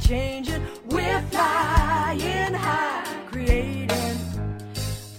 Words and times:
changing. 0.00 0.62
We're 0.88 1.22
flying 1.30 2.54
high, 2.54 3.04
creating 3.30 3.90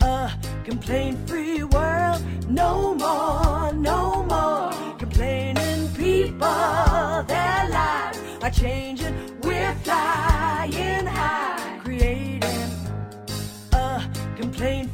a 0.02 0.32
complaint 0.64 1.18
free 1.28 1.64
world. 1.64 2.22
No 2.50 2.94
more, 2.96 3.74
no 3.74 4.24
more 4.24 4.98
complaining. 4.98 5.88
People, 5.96 7.24
their 7.28 7.70
lives 7.70 8.20
are 8.42 8.50
changing. 8.52 9.14
We're 9.44 9.76
flying 9.84 11.06
high, 11.06 11.80
creating 11.84 12.44
a 13.74 14.08
complaint 14.38 14.91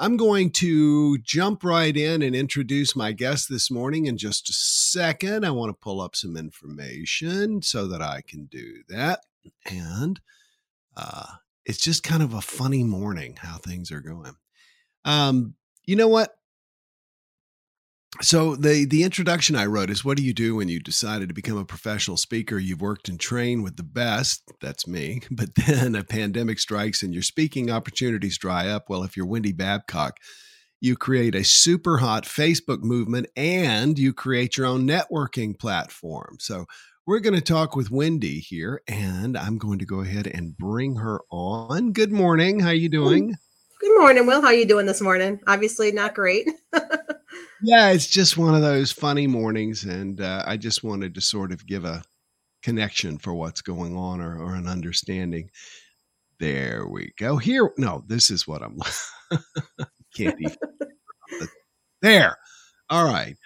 I'm 0.00 0.16
going 0.16 0.50
to 0.52 1.18
jump 1.18 1.64
right 1.64 1.96
in 1.96 2.22
and 2.22 2.36
introduce 2.36 2.94
my 2.94 3.10
guest 3.10 3.48
this 3.48 3.68
morning 3.68 4.06
in 4.06 4.16
just 4.16 4.48
a 4.48 4.52
second. 4.52 5.44
I 5.44 5.50
want 5.50 5.70
to 5.70 5.82
pull 5.82 6.00
up 6.00 6.14
some 6.14 6.36
information 6.36 7.62
so 7.62 7.88
that 7.88 8.00
I 8.00 8.22
can 8.24 8.44
do 8.44 8.84
that. 8.88 9.24
And 9.68 10.20
uh, 10.96 11.26
it's 11.64 11.80
just 11.80 12.04
kind 12.04 12.22
of 12.22 12.32
a 12.32 12.40
funny 12.40 12.84
morning 12.84 13.38
how 13.40 13.56
things 13.58 13.90
are 13.90 14.00
going. 14.00 14.36
Um, 15.04 15.54
you 15.84 15.96
know 15.96 16.08
what? 16.08 16.37
So 18.20 18.56
the 18.56 18.84
the 18.84 19.04
introduction 19.04 19.54
I 19.54 19.66
wrote 19.66 19.90
is 19.90 20.04
what 20.04 20.16
do 20.16 20.24
you 20.24 20.32
do 20.32 20.56
when 20.56 20.68
you 20.68 20.80
decided 20.80 21.28
to 21.28 21.34
become 21.34 21.58
a 21.58 21.64
professional 21.64 22.16
speaker? 22.16 22.58
You've 22.58 22.80
worked 22.80 23.08
and 23.08 23.20
trained 23.20 23.62
with 23.62 23.76
the 23.76 23.82
best, 23.82 24.42
that's 24.60 24.86
me, 24.86 25.20
but 25.30 25.54
then 25.54 25.94
a 25.94 26.02
pandemic 26.02 26.58
strikes 26.58 27.02
and 27.02 27.12
your 27.12 27.22
speaking 27.22 27.70
opportunities 27.70 28.38
dry 28.38 28.68
up. 28.68 28.88
Well, 28.88 29.04
if 29.04 29.16
you're 29.16 29.26
Wendy 29.26 29.52
Babcock, 29.52 30.16
you 30.80 30.96
create 30.96 31.34
a 31.34 31.44
super 31.44 31.98
hot 31.98 32.24
Facebook 32.24 32.82
movement 32.82 33.28
and 33.36 33.98
you 33.98 34.12
create 34.12 34.56
your 34.56 34.66
own 34.66 34.86
networking 34.86 35.58
platform. 35.58 36.38
So 36.40 36.66
we're 37.06 37.20
going 37.20 37.34
to 37.34 37.40
talk 37.40 37.76
with 37.76 37.90
Wendy 37.90 38.40
here 38.40 38.80
and 38.88 39.36
I'm 39.36 39.58
going 39.58 39.78
to 39.80 39.86
go 39.86 40.00
ahead 40.00 40.26
and 40.26 40.56
bring 40.56 40.96
her 40.96 41.20
on. 41.30 41.92
Good 41.92 42.12
morning. 42.12 42.60
How 42.60 42.68
are 42.68 42.74
you 42.74 42.88
doing? 42.88 43.34
Good 43.80 43.98
morning, 43.98 44.26
Will. 44.26 44.40
How 44.40 44.48
are 44.48 44.54
you 44.54 44.66
doing 44.66 44.86
this 44.86 45.00
morning? 45.00 45.40
Obviously 45.46 45.92
not 45.92 46.14
great. 46.14 46.48
yeah, 47.62 47.90
it's 47.90 48.06
just 48.06 48.36
one 48.36 48.54
of 48.54 48.62
those 48.62 48.92
funny 48.92 49.26
mornings, 49.26 49.84
and 49.84 50.20
uh, 50.20 50.42
I 50.46 50.56
just 50.56 50.84
wanted 50.84 51.14
to 51.14 51.20
sort 51.20 51.52
of 51.52 51.66
give 51.66 51.84
a 51.84 52.02
connection 52.62 53.18
for 53.18 53.34
what's 53.34 53.62
going 53.62 53.96
on 53.96 54.20
or, 54.20 54.38
or 54.38 54.54
an 54.54 54.66
understanding. 54.68 55.50
There 56.40 56.86
we 56.88 57.12
go. 57.18 57.36
Here, 57.36 57.70
no, 57.78 58.04
this 58.06 58.30
is 58.30 58.46
what 58.46 58.62
I'm. 58.62 58.78
can't 60.16 60.36
even. 60.40 60.56
there. 62.02 62.36
All 62.90 63.04
right. 63.04 63.36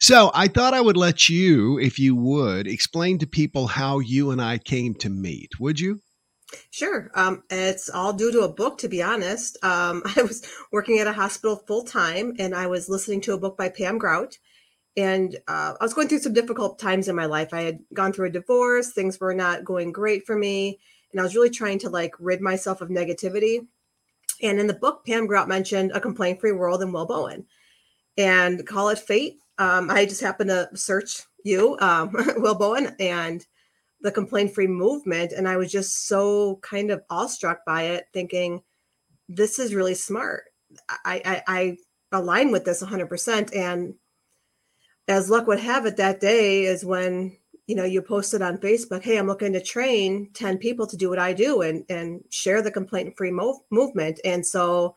So 0.00 0.30
I 0.34 0.48
thought 0.48 0.74
I 0.74 0.80
would 0.80 0.96
let 0.96 1.28
you, 1.28 1.78
if 1.78 1.98
you 1.98 2.14
would, 2.16 2.66
explain 2.66 3.18
to 3.18 3.26
people 3.26 3.66
how 3.66 3.98
you 3.98 4.30
and 4.30 4.42
I 4.42 4.58
came 4.58 4.94
to 4.96 5.08
meet. 5.08 5.50
Would 5.58 5.80
you? 5.80 6.00
Sure. 6.70 7.10
Um, 7.14 7.42
it's 7.50 7.88
all 7.88 8.12
due 8.12 8.32
to 8.32 8.40
a 8.40 8.48
book, 8.48 8.78
to 8.78 8.88
be 8.88 9.02
honest. 9.02 9.62
Um, 9.64 10.02
I 10.16 10.22
was 10.22 10.46
working 10.72 10.98
at 10.98 11.06
a 11.06 11.12
hospital 11.12 11.56
full 11.56 11.84
time 11.84 12.34
and 12.38 12.54
I 12.54 12.66
was 12.66 12.88
listening 12.88 13.20
to 13.22 13.34
a 13.34 13.38
book 13.38 13.56
by 13.56 13.68
Pam 13.68 13.98
Grout. 13.98 14.38
And 14.96 15.36
uh, 15.46 15.74
I 15.78 15.84
was 15.84 15.92
going 15.92 16.08
through 16.08 16.20
some 16.20 16.32
difficult 16.32 16.78
times 16.78 17.08
in 17.08 17.16
my 17.16 17.26
life. 17.26 17.52
I 17.52 17.62
had 17.62 17.80
gone 17.92 18.12
through 18.12 18.28
a 18.28 18.30
divorce, 18.30 18.92
things 18.92 19.20
were 19.20 19.34
not 19.34 19.64
going 19.64 19.92
great 19.92 20.24
for 20.24 20.36
me. 20.36 20.78
And 21.12 21.20
I 21.20 21.24
was 21.24 21.34
really 21.34 21.50
trying 21.50 21.78
to 21.80 21.90
like 21.90 22.14
rid 22.18 22.40
myself 22.40 22.80
of 22.80 22.88
negativity. 22.88 23.66
And 24.42 24.58
in 24.58 24.66
the 24.66 24.74
book, 24.74 25.04
Pam 25.06 25.26
Grout 25.26 25.48
mentioned 25.48 25.92
a 25.92 26.00
complaint 26.00 26.40
free 26.40 26.52
world 26.52 26.82
and 26.82 26.92
Will 26.92 27.06
Bowen. 27.06 27.46
And 28.18 28.66
call 28.66 28.88
it 28.88 28.98
fate. 28.98 29.38
Um, 29.58 29.90
I 29.90 30.06
just 30.06 30.20
happened 30.20 30.50
to 30.50 30.68
search 30.74 31.22
you, 31.44 31.76
um, 31.80 32.10
Will 32.36 32.54
Bowen, 32.54 32.94
and 32.98 33.46
the 34.06 34.12
complaint 34.12 34.54
free 34.54 34.68
movement. 34.68 35.32
And 35.32 35.48
I 35.48 35.56
was 35.56 35.70
just 35.70 36.06
so 36.06 36.56
kind 36.62 36.90
of 36.90 37.02
awestruck 37.10 37.64
by 37.66 37.82
it, 37.82 38.06
thinking, 38.12 38.62
this 39.28 39.58
is 39.58 39.74
really 39.74 39.94
smart. 39.94 40.44
I, 41.04 41.20
I, 41.24 41.42
I 41.48 41.76
align 42.12 42.52
with 42.52 42.64
this 42.64 42.82
100%. 42.82 43.54
And 43.54 43.94
as 45.08 45.28
luck 45.28 45.48
would 45.48 45.60
have 45.60 45.86
it, 45.86 45.96
that 45.96 46.20
day 46.20 46.64
is 46.64 46.84
when 46.84 47.36
you 47.66 47.74
know 47.74 47.84
you 47.84 48.00
posted 48.00 48.42
on 48.42 48.58
facebook 48.58 49.02
hey 49.02 49.18
i'm 49.18 49.26
looking 49.26 49.52
to 49.52 49.60
train 49.60 50.30
10 50.34 50.58
people 50.58 50.86
to 50.86 50.96
do 50.96 51.08
what 51.08 51.18
i 51.18 51.32
do 51.32 51.62
and 51.62 51.84
and 51.88 52.22
share 52.30 52.62
the 52.62 52.70
complaint 52.70 53.16
free 53.16 53.32
mov- 53.32 53.58
movement 53.70 54.20
and 54.24 54.46
so 54.46 54.94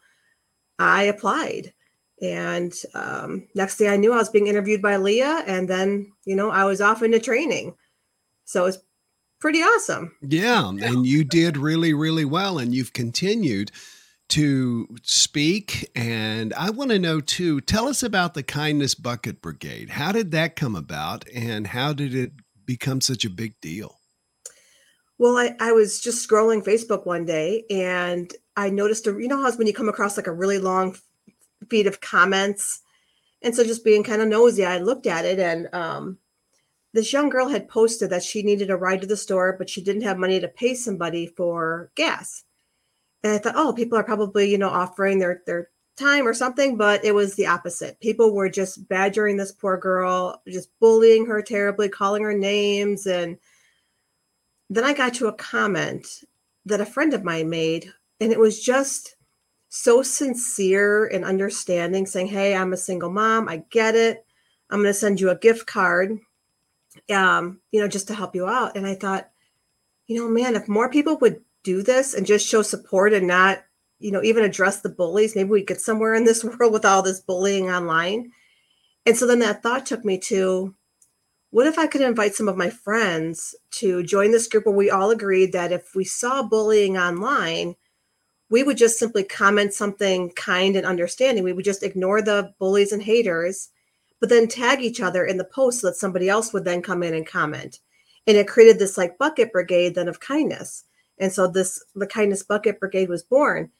i 0.77 1.01
applied 1.05 1.73
and 2.21 2.73
um, 2.93 3.47
next 3.55 3.77
thing 3.77 3.89
i 3.89 3.95
knew 3.95 4.13
i 4.13 4.17
was 4.17 4.29
being 4.29 4.45
interviewed 4.45 4.83
by 4.83 4.97
leah 4.97 5.43
and 5.47 5.67
then 5.67 6.11
you 6.25 6.35
know 6.35 6.51
i 6.51 6.63
was 6.63 6.79
off 6.79 7.01
into 7.01 7.19
training 7.19 7.73
so 8.45 8.65
it's 8.65 8.77
pretty 9.39 9.59
awesome. 9.59 10.15
Yeah, 10.21 10.69
and 10.69 11.05
you 11.05 11.23
did 11.23 11.57
really, 11.57 11.93
really 11.93 12.25
well, 12.25 12.57
and 12.57 12.73
you've 12.73 12.93
continued 12.93 13.71
to 14.29 14.87
speak. 15.01 15.89
And 15.95 16.53
I 16.53 16.69
want 16.69 16.91
to 16.91 16.99
know 16.99 17.19
too. 17.19 17.61
Tell 17.61 17.87
us 17.87 18.03
about 18.03 18.33
the 18.33 18.43
Kindness 18.43 18.95
Bucket 18.95 19.41
Brigade. 19.41 19.89
How 19.89 20.11
did 20.11 20.31
that 20.31 20.55
come 20.55 20.75
about, 20.75 21.27
and 21.33 21.67
how 21.67 21.93
did 21.93 22.13
it 22.13 22.33
become 22.65 23.01
such 23.01 23.25
a 23.25 23.29
big 23.29 23.59
deal? 23.61 23.95
Well, 25.17 25.35
I, 25.35 25.55
I 25.59 25.73
was 25.73 25.99
just 25.99 26.27
scrolling 26.27 26.63
Facebook 26.63 27.05
one 27.05 27.25
day, 27.25 27.65
and 27.69 28.31
I 28.55 28.69
noticed 28.69 29.07
a, 29.07 29.11
you 29.11 29.27
know 29.27 29.41
how 29.41 29.51
when 29.53 29.67
you 29.67 29.73
come 29.73 29.89
across 29.89 30.15
like 30.15 30.27
a 30.27 30.31
really 30.31 30.59
long 30.59 30.95
feed 31.69 31.87
of 31.87 31.99
comments, 31.99 32.81
and 33.41 33.55
so 33.55 33.63
just 33.63 33.83
being 33.83 34.03
kind 34.03 34.21
of 34.21 34.27
nosy, 34.27 34.65
I 34.65 34.77
looked 34.77 35.07
at 35.07 35.25
it 35.25 35.39
and 35.39 35.67
um, 35.73 36.17
this 36.93 37.13
young 37.13 37.29
girl 37.29 37.47
had 37.47 37.67
posted 37.67 38.09
that 38.09 38.23
she 38.23 38.41
needed 38.41 38.69
a 38.69 38.77
ride 38.77 39.01
to 39.01 39.07
the 39.07 39.17
store, 39.17 39.55
but 39.57 39.69
she 39.69 39.81
didn't 39.83 40.01
have 40.01 40.17
money 40.17 40.39
to 40.39 40.47
pay 40.47 40.73
somebody 40.73 41.27
for 41.27 41.91
gas. 41.95 42.43
And 43.23 43.33
I 43.33 43.37
thought, 43.37 43.55
oh, 43.55 43.73
people 43.73 43.97
are 43.97 44.03
probably, 44.03 44.49
you 44.49 44.57
know, 44.57 44.69
offering 44.69 45.19
their 45.19 45.43
their 45.45 45.69
time 45.97 46.25
or 46.25 46.33
something, 46.33 46.77
but 46.77 47.03
it 47.03 47.13
was 47.13 47.35
the 47.35 47.45
opposite. 47.45 47.99
People 47.99 48.33
were 48.33 48.49
just 48.49 48.87
badgering 48.87 49.37
this 49.37 49.51
poor 49.51 49.77
girl, 49.77 50.41
just 50.47 50.69
bullying 50.79 51.25
her 51.25 51.41
terribly, 51.41 51.89
calling 51.89 52.23
her 52.23 52.33
names. 52.33 53.05
And 53.05 53.37
then 54.69 54.85
I 54.85 54.93
got 54.93 55.13
to 55.15 55.27
a 55.27 55.33
comment 55.33 56.23
that 56.65 56.81
a 56.81 56.85
friend 56.85 57.13
of 57.13 57.23
mine 57.23 57.49
made, 57.49 57.91
and 58.21 58.31
it 58.31 58.39
was 58.39 58.63
just 58.63 59.15
so 59.67 60.01
sincere 60.01 61.05
and 61.05 61.25
understanding, 61.25 62.05
saying, 62.05 62.27
Hey, 62.27 62.55
I'm 62.55 62.73
a 62.73 62.77
single 62.77 63.11
mom. 63.11 63.47
I 63.47 63.63
get 63.69 63.95
it. 63.95 64.25
I'm 64.71 64.79
going 64.79 64.89
to 64.89 64.93
send 64.93 65.19
you 65.19 65.29
a 65.29 65.37
gift 65.37 65.67
card 65.67 66.19
um, 67.09 67.59
you 67.71 67.79
know, 67.81 67.87
just 67.87 68.07
to 68.07 68.15
help 68.15 68.35
you 68.35 68.47
out. 68.47 68.75
And 68.75 68.85
I 68.85 68.95
thought, 68.95 69.29
you 70.07 70.17
know, 70.17 70.27
man, 70.27 70.55
if 70.55 70.67
more 70.67 70.89
people 70.89 71.17
would 71.19 71.41
do 71.63 71.83
this 71.83 72.13
and 72.13 72.25
just 72.25 72.47
show 72.47 72.61
support 72.61 73.13
and 73.13 73.27
not, 73.27 73.63
you 73.99 74.11
know, 74.11 74.23
even 74.23 74.43
address 74.43 74.81
the 74.81 74.89
bullies, 74.89 75.35
maybe 75.35 75.49
we 75.49 75.63
get 75.63 75.81
somewhere 75.81 76.13
in 76.13 76.25
this 76.25 76.43
world 76.59 76.73
with 76.73 76.85
all 76.85 77.01
this 77.01 77.19
bullying 77.19 77.69
online. 77.69 78.31
And 79.05 79.17
so 79.17 79.27
then 79.27 79.39
that 79.39 79.63
thought 79.63 79.85
took 79.85 80.03
me 80.05 80.19
to 80.25 80.75
what 81.51 81.65
if 81.65 81.79
I 81.79 81.87
could 81.87 82.01
invite 82.01 82.35
some 82.35 82.47
of 82.47 82.57
my 82.57 82.69
friends 82.69 83.55
to 83.71 84.03
join 84.03 84.31
this 84.31 84.47
group 84.47 84.65
where 84.65 84.75
we 84.75 84.91
all 84.91 85.09
agreed 85.09 85.51
that 85.53 85.71
if 85.71 85.95
we 85.95 86.03
saw 86.03 86.43
bullying 86.43 86.97
online, 86.97 87.75
we 88.49 88.63
would 88.63 88.77
just 88.77 88.99
simply 88.99 89.23
comment 89.23 89.73
something 89.73 90.31
kind 90.31 90.75
and 90.75 90.85
understanding. 90.85 91.43
We 91.43 91.53
would 91.53 91.65
just 91.65 91.83
ignore 91.83 92.21
the 92.21 92.53
bullies 92.59 92.91
and 92.91 93.01
haters 93.01 93.69
but 94.19 94.29
then 94.29 94.47
tag 94.47 94.81
each 94.81 95.01
other 95.01 95.25
in 95.25 95.37
the 95.37 95.45
post 95.45 95.81
so 95.81 95.87
that 95.87 95.95
somebody 95.95 96.29
else 96.29 96.53
would 96.53 96.65
then 96.65 96.81
come 96.81 97.03
in 97.03 97.13
and 97.13 97.25
comment. 97.25 97.79
And 98.27 98.37
it 98.37 98.47
created 98.47 98.79
this 98.79 98.97
like 98.97 99.17
bucket 99.17 99.51
brigade 99.51 99.95
then 99.95 100.07
of 100.07 100.19
kindness. 100.19 100.83
And 101.17 101.31
so 101.31 101.47
this 101.47 101.83
the 101.95 102.07
kindness 102.07 102.43
bucket 102.43 102.79
brigade 102.79 103.09
was 103.09 103.23
born. 103.23 103.71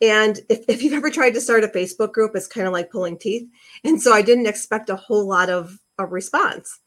And 0.00 0.40
if, 0.48 0.64
if 0.68 0.82
you've 0.82 0.92
ever 0.92 1.10
tried 1.10 1.34
to 1.34 1.40
start 1.40 1.64
a 1.64 1.68
Facebook 1.68 2.12
group, 2.12 2.32
it's 2.34 2.46
kind 2.46 2.66
of 2.66 2.72
like 2.72 2.90
pulling 2.90 3.18
teeth. 3.18 3.48
And 3.84 4.00
so 4.00 4.12
I 4.12 4.22
didn't 4.22 4.46
expect 4.46 4.90
a 4.90 4.96
whole 4.96 5.26
lot 5.26 5.48
of 5.50 5.78
a 5.98 6.06
response. 6.06 6.80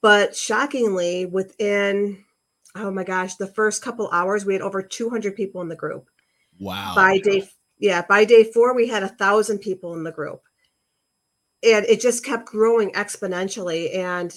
But 0.00 0.36
shockingly, 0.36 1.26
within 1.26 2.24
oh 2.76 2.90
my 2.90 3.04
gosh, 3.04 3.36
the 3.36 3.46
first 3.46 3.82
couple 3.82 4.08
hours, 4.10 4.44
we 4.44 4.52
had 4.52 4.62
over 4.62 4.82
200 4.82 5.36
people 5.36 5.60
in 5.62 5.68
the 5.68 5.76
group. 5.76 6.08
Wow. 6.58 6.92
By 6.94 7.18
day, 7.18 7.48
yeah, 7.78 8.02
by 8.08 8.24
day 8.24 8.44
four, 8.44 8.74
we 8.74 8.88
had 8.88 9.02
a 9.02 9.08
thousand 9.08 9.58
people 9.58 9.94
in 9.94 10.04
the 10.04 10.12
group 10.12 10.42
and 11.64 11.86
it 11.86 12.00
just 12.00 12.24
kept 12.24 12.46
growing 12.46 12.90
exponentially. 12.92 13.96
And 13.96 14.34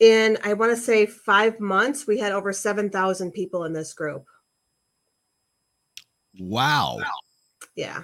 in 0.00 0.36
i 0.42 0.52
want 0.52 0.72
to 0.72 0.76
say 0.76 1.06
five 1.06 1.60
months 1.60 2.04
we 2.04 2.18
had 2.18 2.32
over 2.32 2.52
7000 2.52 3.30
people 3.32 3.64
in 3.64 3.72
this 3.72 3.94
group. 3.94 4.24
Wow. 6.38 6.98
Yeah. 7.76 8.02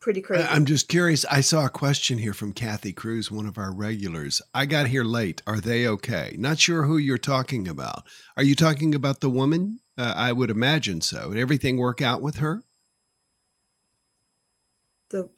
Pretty 0.00 0.20
crazy. 0.20 0.46
I'm 0.48 0.64
just 0.66 0.88
curious 0.88 1.24
i 1.30 1.40
saw 1.40 1.66
a 1.66 1.70
question 1.70 2.18
here 2.18 2.34
from 2.34 2.52
kathy 2.52 2.92
cruz 2.92 3.30
one 3.30 3.46
of 3.46 3.58
our 3.58 3.74
regulars. 3.74 4.40
I 4.52 4.66
got 4.66 4.86
here 4.86 5.04
late. 5.04 5.42
Are 5.46 5.60
they 5.60 5.88
okay? 5.88 6.36
Not 6.38 6.58
sure 6.58 6.84
who 6.84 6.96
you're 6.96 7.18
talking 7.18 7.66
about. 7.66 8.04
Are 8.36 8.44
you 8.44 8.54
talking 8.54 8.94
about 8.94 9.20
the 9.20 9.30
woman? 9.30 9.80
Uh, 9.98 10.14
i 10.16 10.32
would 10.32 10.50
imagine 10.50 11.00
so. 11.00 11.32
Did 11.32 11.40
everything 11.40 11.76
work 11.76 12.00
out 12.02 12.22
with 12.22 12.36
her 12.36 12.62
the 15.10 15.28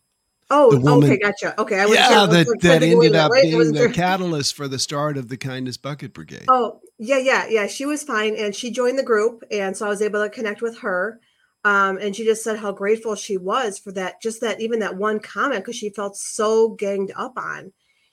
Oh, 0.51 0.71
The 0.71 0.81
woman- 0.81 1.11
okay, 1.11 1.19
gotcha. 1.19 1.61
Okay, 1.61 1.81
I 1.81 1.87
was 1.87 1.97
yeah, 1.97 2.09
sure. 2.09 2.27
that, 2.29 2.47
was 2.47 2.47
that 2.47 2.61
trying 2.61 2.81
to 2.81 2.91
go 2.91 3.01
ended 3.01 3.17
up 3.17 3.33
right? 3.33 3.43
Being 3.43 3.73
the 3.73 3.89
catalyst 3.89 4.55
for 4.55 4.69
the 4.69 4.79
start 4.79 5.17
of 5.17 5.29
the 5.29 5.37
Kindness 5.37 5.77
Bucket 5.77 6.13
Brigade. 6.13 6.45
Oh, 6.49 6.81
yeah, 6.99 7.19
yeah, 7.19 7.47
yeah. 7.49 7.67
She 7.67 7.85
was 7.85 8.05
fine, 8.05 8.37
and 8.37 8.55
she 8.55 8.71
joined 8.71 8.99
the 8.99 9.03
group, 9.03 9.43
and 9.51 9.77
so 9.77 9.87
I 9.87 9.89
was 9.89 10.03
able 10.03 10.23
to 10.23 10.31
connect 10.31 10.63
with 10.63 10.79
her. 10.79 11.21
Um, 11.65 11.99
and 11.99 12.15
she 12.15 12.25
just 12.25 12.45
said 12.45 12.59
how 12.59 12.71
grateful 12.71 13.17
she 13.17 13.39
was 13.39 13.77
for 13.77 13.91
that, 13.93 14.23
just 14.23 14.41
that, 14.41 14.61
even 14.61 14.79
that 14.79 14.97
one 14.97 15.19
comment, 15.19 15.65
because 15.65 15.75
she 15.75 15.91
felt 15.91 16.17
so 16.17 16.71
ganged 16.71 17.11
up 17.17 17.37
on. 17.37 17.73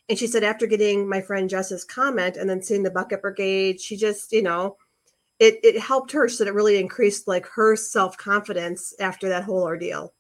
And 0.10 0.18
she 0.18 0.26
said 0.26 0.44
after 0.44 0.66
getting 0.66 1.08
my 1.08 1.22
friend 1.22 1.48
Jess's 1.48 1.86
comment 1.86 2.36
and 2.36 2.50
then 2.50 2.64
seeing 2.64 2.82
the 2.82 2.90
Bucket 2.90 3.22
Brigade, 3.22 3.80
she 3.80 3.96
just, 3.96 4.32
you 4.32 4.42
know, 4.42 4.78
it 5.40 5.60
it 5.64 5.80
helped 5.80 6.12
her 6.12 6.28
so 6.28 6.44
that 6.44 6.50
it 6.50 6.54
really 6.54 6.80
increased 6.80 7.28
like 7.28 7.46
her 7.46 7.76
self 7.76 8.18
confidence 8.18 8.94
after 9.00 9.30
that 9.30 9.44
whole 9.44 9.64
ordeal. 9.64 10.14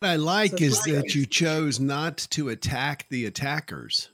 What 0.00 0.08
I 0.10 0.16
like 0.16 0.58
So 0.58 0.64
is 0.64 0.82
that 0.84 1.14
you 1.14 1.26
chose 1.26 1.80
not 1.80 2.18
to 2.30 2.48
attack 2.50 3.06
the 3.10 3.26
attackers. 3.26 4.08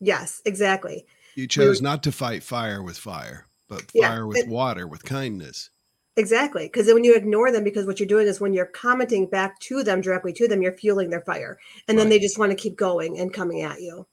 Yes, 0.00 0.42
exactly. 0.44 1.06
You 1.34 1.46
chose 1.46 1.80
not 1.80 2.02
to 2.02 2.12
fight 2.12 2.42
fire 2.42 2.82
with 2.82 2.98
fire, 2.98 3.46
but 3.68 3.84
Yeah, 3.94 4.08
fire 4.08 4.26
with 4.26 4.38
it- 4.38 4.48
water, 4.48 4.86
with 4.86 5.04
kindness. 5.04 5.70
Exactly. 6.16 6.66
Because 6.66 6.84
then 6.84 6.96
when 6.96 7.04
you 7.04 7.16
ignore 7.16 7.50
them, 7.50 7.64
because 7.64 7.86
what 7.86 7.98
you're 7.98 8.06
doing 8.06 8.26
is 8.26 8.38
when 8.38 8.52
you're 8.52 8.66
commenting 8.66 9.26
back 9.26 9.58
to 9.60 9.82
them 9.82 10.02
directly 10.02 10.34
to 10.34 10.46
them, 10.46 10.60
you're 10.60 10.76
fueling 10.76 11.08
their 11.08 11.22
fire. 11.22 11.58
And 11.88 11.98
then 11.98 12.10
they 12.10 12.18
just 12.18 12.38
want 12.38 12.50
to 12.50 12.56
keep 12.56 12.76
going 12.76 13.18
and 13.18 13.32
coming 13.32 13.62
at 13.62 13.80
you. 13.80 14.06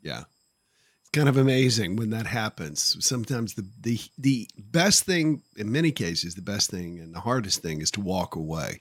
Yeah. 0.00 0.24
It's 1.02 1.10
kind 1.12 1.28
of 1.28 1.36
amazing 1.36 1.96
when 1.96 2.08
that 2.10 2.26
happens. 2.26 2.96
Sometimes 3.04 3.54
the, 3.54 3.68
the 3.78 4.00
the 4.16 4.48
best 4.56 5.04
thing, 5.04 5.42
in 5.58 5.70
many 5.70 5.92
cases, 5.92 6.34
the 6.34 6.40
best 6.40 6.70
thing 6.70 6.98
and 6.98 7.14
the 7.14 7.20
hardest 7.20 7.60
thing 7.60 7.82
is 7.82 7.90
to 7.90 8.00
walk 8.00 8.36
away. 8.36 8.80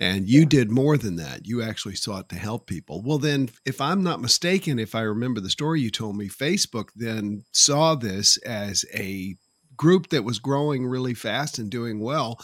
And 0.00 0.26
you 0.26 0.46
did 0.46 0.70
more 0.70 0.96
than 0.96 1.16
that. 1.16 1.46
You 1.46 1.62
actually 1.62 1.94
sought 1.94 2.30
to 2.30 2.36
help 2.36 2.66
people. 2.66 3.02
Well, 3.02 3.18
then, 3.18 3.50
if 3.66 3.82
I'm 3.82 4.02
not 4.02 4.22
mistaken, 4.22 4.78
if 4.78 4.94
I 4.94 5.02
remember 5.02 5.40
the 5.40 5.50
story 5.50 5.82
you 5.82 5.90
told 5.90 6.16
me, 6.16 6.28
Facebook 6.28 6.88
then 6.96 7.44
saw 7.52 7.94
this 7.94 8.38
as 8.38 8.86
a 8.94 9.36
group 9.76 10.08
that 10.08 10.24
was 10.24 10.38
growing 10.38 10.86
really 10.86 11.12
fast 11.12 11.58
and 11.58 11.70
doing 11.70 12.00
well, 12.00 12.38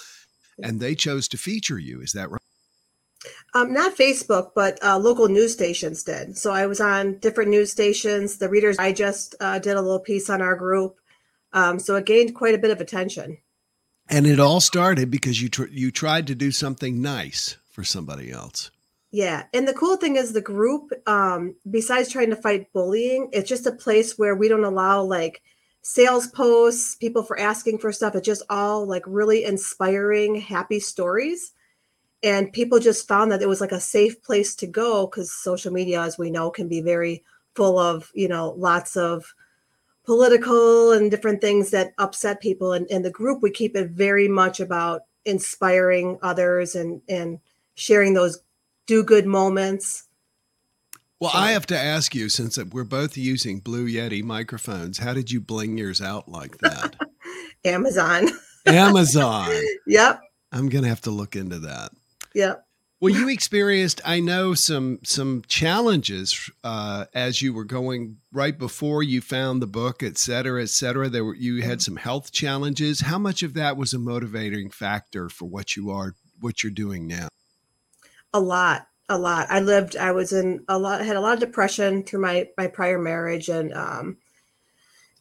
and 0.62 0.80
they 0.80 0.94
chose 0.94 1.28
to 1.28 1.38
feature 1.38 1.78
you. 1.78 2.02
Is 2.02 2.12
that 2.12 2.30
right? 2.30 2.40
Um, 3.54 3.72
not 3.72 3.96
Facebook, 3.96 4.50
but 4.54 4.78
uh, 4.84 4.98
local 4.98 5.28
news 5.28 5.54
stations 5.54 6.02
did. 6.02 6.36
So 6.36 6.52
I 6.52 6.66
was 6.66 6.80
on 6.80 7.18
different 7.18 7.50
news 7.50 7.72
stations. 7.72 8.36
The 8.36 8.50
Readers 8.50 8.76
Digest 8.76 9.34
uh, 9.40 9.58
did 9.58 9.76
a 9.76 9.82
little 9.82 10.00
piece 10.00 10.28
on 10.28 10.42
our 10.42 10.56
group. 10.56 10.96
Um, 11.54 11.78
so 11.78 11.96
it 11.96 12.04
gained 12.04 12.34
quite 12.34 12.54
a 12.54 12.58
bit 12.58 12.70
of 12.70 12.82
attention. 12.82 13.38
And 14.08 14.26
it 14.26 14.38
all 14.38 14.60
started 14.60 15.10
because 15.10 15.42
you 15.42 15.48
tr- 15.48 15.66
you 15.70 15.90
tried 15.90 16.26
to 16.28 16.34
do 16.34 16.50
something 16.50 17.02
nice 17.02 17.56
for 17.70 17.84
somebody 17.84 18.30
else. 18.30 18.70
Yeah. 19.10 19.44
And 19.52 19.66
the 19.66 19.74
cool 19.74 19.96
thing 19.96 20.16
is 20.16 20.32
the 20.32 20.40
group, 20.40 20.92
um, 21.06 21.54
besides 21.70 22.10
trying 22.10 22.30
to 22.30 22.36
fight 22.36 22.72
bullying, 22.72 23.28
it's 23.32 23.48
just 23.48 23.66
a 23.66 23.72
place 23.72 24.18
where 24.18 24.34
we 24.34 24.48
don't 24.48 24.64
allow 24.64 25.02
like 25.02 25.42
sales 25.82 26.26
posts, 26.26 26.96
people 26.96 27.22
for 27.22 27.38
asking 27.38 27.78
for 27.78 27.92
stuff. 27.92 28.14
It's 28.14 28.26
just 28.26 28.42
all 28.50 28.86
like 28.86 29.04
really 29.06 29.44
inspiring, 29.44 30.34
happy 30.36 30.80
stories. 30.80 31.52
And 32.22 32.52
people 32.52 32.78
just 32.78 33.06
found 33.06 33.30
that 33.30 33.42
it 33.42 33.48
was 33.48 33.60
like 33.60 33.72
a 33.72 33.80
safe 33.80 34.22
place 34.22 34.54
to 34.56 34.66
go 34.66 35.06
because 35.06 35.32
social 35.32 35.72
media, 35.72 36.02
as 36.02 36.18
we 36.18 36.30
know, 36.30 36.50
can 36.50 36.68
be 36.68 36.80
very 36.80 37.24
full 37.54 37.78
of, 37.78 38.10
you 38.14 38.28
know, 38.28 38.50
lots 38.50 38.96
of 38.96 39.32
political 40.06 40.92
and 40.92 41.10
different 41.10 41.40
things 41.40 41.70
that 41.70 41.92
upset 41.98 42.40
people. 42.40 42.72
And 42.72 42.86
in 42.88 43.02
the 43.02 43.10
group, 43.10 43.42
we 43.42 43.50
keep 43.50 43.76
it 43.76 43.90
very 43.90 44.28
much 44.28 44.60
about 44.60 45.02
inspiring 45.24 46.18
others 46.22 46.74
and 46.74 47.02
and 47.08 47.38
sharing 47.74 48.14
those 48.14 48.38
do 48.86 49.02
good 49.02 49.26
moments. 49.26 50.04
Well, 51.20 51.30
So- 51.32 51.38
I 51.38 51.50
have 51.52 51.66
to 51.66 51.78
ask 51.78 52.14
you, 52.14 52.28
since 52.28 52.58
we're 52.58 52.84
both 52.84 53.16
using 53.16 53.60
Blue 53.60 53.86
Yeti 53.88 54.22
microphones, 54.22 54.98
how 54.98 55.12
did 55.14 55.30
you 55.30 55.40
bling 55.40 55.76
yours 55.78 56.00
out 56.00 56.28
like 56.28 56.58
that? 56.58 56.94
Amazon. 57.64 58.28
Amazon. 58.66 59.50
yep. 59.86 60.20
I'm 60.52 60.68
gonna 60.68 60.88
have 60.88 61.00
to 61.02 61.10
look 61.10 61.36
into 61.36 61.58
that. 61.60 61.90
Yep. 62.34 62.65
Well, 62.98 63.12
you 63.12 63.28
experienced, 63.28 64.00
I 64.06 64.20
know, 64.20 64.54
some 64.54 65.00
some 65.04 65.42
challenges 65.46 66.50
uh, 66.64 67.04
as 67.12 67.42
you 67.42 67.52
were 67.52 67.64
going 67.64 68.16
right 68.32 68.58
before 68.58 69.02
you 69.02 69.20
found 69.20 69.60
the 69.60 69.66
book, 69.66 70.02
et 70.02 70.16
cetera, 70.16 70.62
et 70.62 70.70
cetera. 70.70 71.10
There 71.10 71.24
were 71.24 71.34
you 71.34 71.60
had 71.60 71.82
some 71.82 71.96
health 71.96 72.32
challenges. 72.32 73.00
How 73.00 73.18
much 73.18 73.42
of 73.42 73.52
that 73.52 73.76
was 73.76 73.92
a 73.92 73.98
motivating 73.98 74.70
factor 74.70 75.28
for 75.28 75.44
what 75.44 75.76
you 75.76 75.90
are, 75.90 76.14
what 76.40 76.62
you're 76.62 76.72
doing 76.72 77.06
now? 77.06 77.28
A 78.32 78.40
lot. 78.40 78.86
A 79.10 79.18
lot. 79.18 79.46
I 79.50 79.60
lived, 79.60 79.96
I 79.96 80.10
was 80.12 80.32
in 80.32 80.64
a 80.66 80.78
lot, 80.78 81.04
had 81.04 81.16
a 81.16 81.20
lot 81.20 81.34
of 81.34 81.40
depression 81.40 82.02
through 82.02 82.22
my 82.22 82.48
my 82.56 82.66
prior 82.66 82.98
marriage 82.98 83.48
and 83.48 83.72
um 83.74 84.16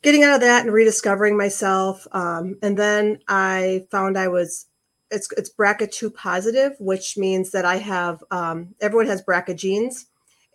getting 0.01 0.23
out 0.23 0.35
of 0.35 0.41
that 0.41 0.63
and 0.63 0.73
rediscovering 0.73 1.37
myself. 1.37 2.07
Um, 2.13 2.57
and 2.63 2.77
then 2.77 3.19
I 3.27 3.85
found 3.91 4.17
I 4.17 4.29
was 4.29 4.65
it's 5.11 5.31
it's 5.37 5.53
BRCA2 5.53 6.13
positive, 6.13 6.75
which 6.79 7.17
means 7.17 7.51
that 7.51 7.65
I 7.65 7.77
have 7.77 8.23
um, 8.31 8.73
everyone 8.81 9.07
has 9.07 9.21
BRCA 9.21 9.55
genes, 9.55 10.07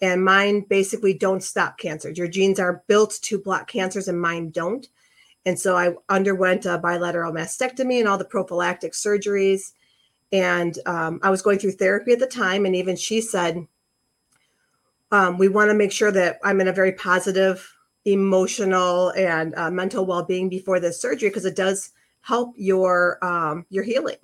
and 0.03 0.25
mine 0.25 0.63
basically 0.69 1.15
don't 1.15 1.43
stop 1.43 1.79
cancers. 1.79 2.19
Your 2.19 2.29
genes 2.29 2.59
are 2.59 2.83
built 2.87 3.19
to 3.23 3.39
block 3.39 3.69
cancers, 3.69 4.09
and 4.09 4.21
mine 4.21 4.51
don't. 4.51 4.89
And 5.47 5.59
so 5.59 5.77
I 5.77 5.95
underwent 6.09 6.67
a 6.67 6.79
bilateral 6.79 7.33
mastectomy 7.33 7.99
and 7.99 8.09
all 8.09 8.19
the 8.19 8.25
prophylactic 8.25 8.93
surgeries. 8.93 9.73
And 10.33 10.79
um, 10.87 11.19
I 11.23 11.31
was 11.31 11.43
going 11.43 11.59
through 11.59 11.73
therapy 11.73 12.13
at 12.13 12.19
the 12.19 12.27
time, 12.27 12.67
and 12.67 12.77
even 12.77 12.97
she 12.97 13.21
said, 13.21 13.67
um, 15.11 15.39
"We 15.39 15.49
want 15.49 15.71
to 15.71 15.75
make 15.75 15.93
sure 15.93 16.13
that 16.13 16.39
I'm 16.45 16.61
in 16.61 16.69
a 16.69 16.73
very 16.73 16.93
positive, 16.93 17.73
emotional, 18.05 19.11
and 19.11 19.55
uh, 19.55 19.71
mental 19.71 20.07
well-being 20.07 20.49
before 20.49 20.81
this 20.81 21.01
surgery 21.01 21.31
because 21.31 21.47
it 21.47 21.57
does 21.57 21.91
help 22.21 22.55
your 22.57 23.25
um, 23.25 23.65
your 23.71 23.85
healing." 23.85 24.19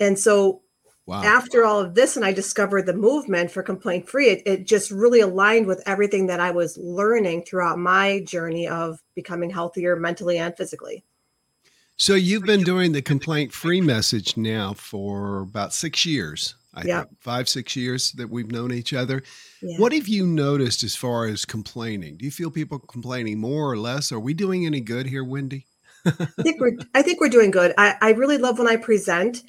And 0.00 0.18
so 0.18 0.62
Wow. 1.06 1.22
after 1.24 1.64
all 1.64 1.80
of 1.80 1.94
this 1.96 2.14
and 2.14 2.24
i 2.24 2.32
discovered 2.32 2.86
the 2.86 2.92
movement 2.94 3.50
for 3.50 3.64
complaint 3.64 4.08
free 4.08 4.28
it, 4.28 4.42
it 4.46 4.64
just 4.64 4.92
really 4.92 5.18
aligned 5.20 5.66
with 5.66 5.82
everything 5.84 6.28
that 6.28 6.38
i 6.38 6.52
was 6.52 6.78
learning 6.78 7.42
throughout 7.44 7.78
my 7.78 8.20
journey 8.20 8.68
of 8.68 9.02
becoming 9.16 9.50
healthier 9.50 9.96
mentally 9.96 10.38
and 10.38 10.56
physically 10.56 11.02
So 11.96 12.14
you've 12.14 12.44
been 12.44 12.62
doing 12.62 12.92
the 12.92 13.02
complaint 13.02 13.52
free 13.52 13.80
message 13.80 14.36
now 14.36 14.72
for 14.74 15.40
about 15.40 15.74
six 15.74 16.06
years. 16.06 16.54
I 16.72 16.84
Yeah. 16.84 17.00
think 17.04 17.20
five, 17.20 17.48
six 17.48 17.74
years 17.76 18.12
that 18.12 18.30
we've 18.30 18.50
known 18.50 18.72
each 18.72 18.92
other. 18.94 19.22
yeah. 19.60 19.78
What 19.78 19.92
have 19.92 20.06
you 20.08 20.24
noticed 20.26 20.84
as 20.84 20.94
far 20.94 21.26
as 21.26 21.44
complaining? 21.44 22.16
Do 22.18 22.24
you 22.24 22.30
feel 22.30 22.50
people 22.50 22.78
complaining 22.78 23.40
more 23.40 23.70
or 23.70 23.76
less? 23.76 24.12
Are 24.12 24.20
we 24.20 24.32
doing 24.34 24.64
any 24.64 24.80
good 24.80 25.06
here, 25.06 25.24
Wendy? 25.24 25.66
i 26.06 26.42
think 26.42 26.58
we're 26.60 26.76
i 26.94 27.02
think 27.02 27.20
we're 27.20 27.28
doing 27.28 27.50
good 27.50 27.74
I, 27.76 27.96
I 28.00 28.10
really 28.12 28.38
love 28.38 28.58
when 28.58 28.68
i 28.68 28.76
present 28.76 29.42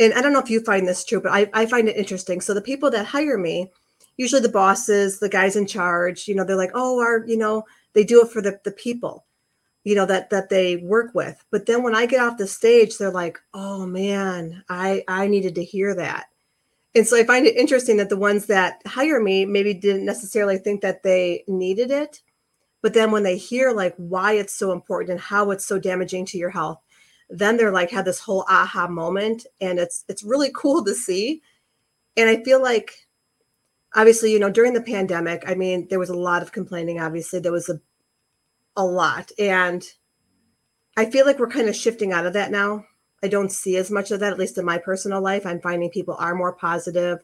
and 0.00 0.12
i 0.14 0.20
don't 0.20 0.32
know 0.32 0.40
if 0.40 0.50
you 0.50 0.60
find 0.60 0.86
this 0.86 1.04
true 1.04 1.20
but 1.20 1.32
I, 1.32 1.50
I 1.52 1.66
find 1.66 1.88
it 1.88 1.96
interesting. 1.96 2.40
So 2.40 2.54
the 2.54 2.60
people 2.60 2.90
that 2.90 3.06
hire 3.06 3.38
me 3.38 3.70
usually 4.16 4.42
the 4.42 4.48
bosses 4.48 5.18
the 5.18 5.28
guys 5.28 5.56
in 5.56 5.66
charge 5.66 6.28
you 6.28 6.34
know 6.34 6.44
they're 6.44 6.56
like 6.56 6.72
oh 6.74 7.00
our 7.00 7.24
you 7.26 7.36
know 7.36 7.64
they 7.92 8.04
do 8.04 8.22
it 8.22 8.30
for 8.30 8.40
the, 8.42 8.60
the 8.64 8.72
people 8.72 9.24
you 9.84 9.94
know 9.94 10.06
that 10.06 10.30
that 10.30 10.48
they 10.48 10.76
work 10.78 11.14
with. 11.14 11.44
But 11.50 11.66
then 11.66 11.82
when 11.82 11.94
i 11.94 12.06
get 12.06 12.20
off 12.20 12.38
the 12.38 12.46
stage 12.46 12.98
they're 12.98 13.10
like 13.10 13.38
oh 13.52 13.86
man 13.86 14.64
i 14.68 15.04
i 15.08 15.26
needed 15.26 15.54
to 15.56 15.64
hear 15.64 15.94
that. 15.94 16.26
And 16.94 17.06
so 17.06 17.16
i 17.16 17.24
find 17.24 17.46
it 17.46 17.56
interesting 17.56 17.96
that 17.98 18.08
the 18.08 18.16
ones 18.16 18.46
that 18.46 18.80
hire 18.86 19.20
me 19.20 19.44
maybe 19.44 19.74
didn't 19.74 20.04
necessarily 20.04 20.58
think 20.58 20.80
that 20.82 21.02
they 21.02 21.44
needed 21.48 21.90
it 21.90 22.20
but 22.84 22.92
then 22.92 23.10
when 23.10 23.22
they 23.22 23.38
hear 23.38 23.72
like 23.72 23.94
why 23.96 24.34
it's 24.34 24.54
so 24.54 24.70
important 24.70 25.12
and 25.12 25.20
how 25.20 25.50
it's 25.50 25.64
so 25.64 25.78
damaging 25.78 26.26
to 26.26 26.36
your 26.36 26.50
health 26.50 26.78
then 27.30 27.56
they're 27.56 27.72
like 27.72 27.90
had 27.90 28.04
this 28.04 28.20
whole 28.20 28.44
aha 28.48 28.86
moment 28.86 29.46
and 29.60 29.78
it's 29.78 30.04
it's 30.08 30.22
really 30.22 30.50
cool 30.54 30.84
to 30.84 30.94
see. 30.94 31.42
And 32.16 32.28
i 32.28 32.42
feel 32.42 32.62
like 32.62 33.08
obviously 33.94 34.32
you 34.32 34.38
know 34.38 34.50
during 34.50 34.72
the 34.72 34.82
pandemic 34.82 35.44
i 35.46 35.54
mean 35.54 35.86
there 35.88 35.98
was 35.98 36.10
a 36.10 36.16
lot 36.16 36.42
of 36.42 36.52
complaining 36.52 37.00
obviously 37.00 37.40
there 37.40 37.52
was 37.52 37.68
a 37.68 37.80
a 38.76 38.84
lot. 38.84 39.30
And 39.38 39.84
i 40.96 41.04
feel 41.06 41.26
like 41.26 41.38
we're 41.38 41.48
kind 41.48 41.68
of 41.68 41.76
shifting 41.76 42.12
out 42.12 42.26
of 42.26 42.32
that 42.34 42.50
now. 42.50 42.86
I 43.22 43.28
don't 43.28 43.50
see 43.50 43.76
as 43.76 43.90
much 43.90 44.10
of 44.10 44.20
that 44.20 44.32
at 44.32 44.38
least 44.38 44.58
in 44.58 44.64
my 44.64 44.78
personal 44.78 45.22
life. 45.22 45.46
I'm 45.46 45.60
finding 45.60 45.90
people 45.90 46.16
are 46.18 46.34
more 46.34 46.52
positive. 46.52 47.20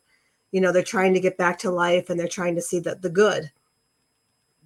You 0.50 0.60
know 0.60 0.72
they're 0.72 0.82
trying 0.82 1.14
to 1.14 1.20
get 1.20 1.36
back 1.36 1.58
to 1.60 1.70
life 1.70 2.08
and 2.10 2.18
they're 2.18 2.28
trying 2.28 2.54
to 2.56 2.62
see 2.62 2.80
the, 2.80 2.94
the 2.94 3.10
good. 3.10 3.50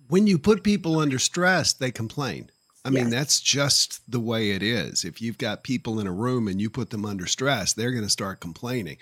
When 0.09 0.27
you 0.27 0.39
put 0.39 0.63
people 0.63 0.99
under 0.99 1.19
stress, 1.19 1.73
they 1.73 1.91
complain. 1.91 2.51
I 2.85 2.91
mean, 2.91 3.05
Yes. 3.05 3.13
that's 3.13 3.41
just 3.41 4.01
the 4.11 4.21
way 4.21 4.51
it 4.51 4.63
is. 4.63 5.05
If 5.05 5.23
you've 5.23 5.39
got 5.39 5.65
people 5.65 5.99
in 5.99 6.07
a 6.07 6.13
room 6.13 6.47
and 6.49 6.61
you 6.61 6.69
put 6.69 6.91
them 6.91 7.07
under 7.07 7.27
stress, 7.27 7.73
they're 7.73 7.93
going 7.93 8.05
to 8.05 8.11
start 8.11 8.41
complaining. 8.41 8.99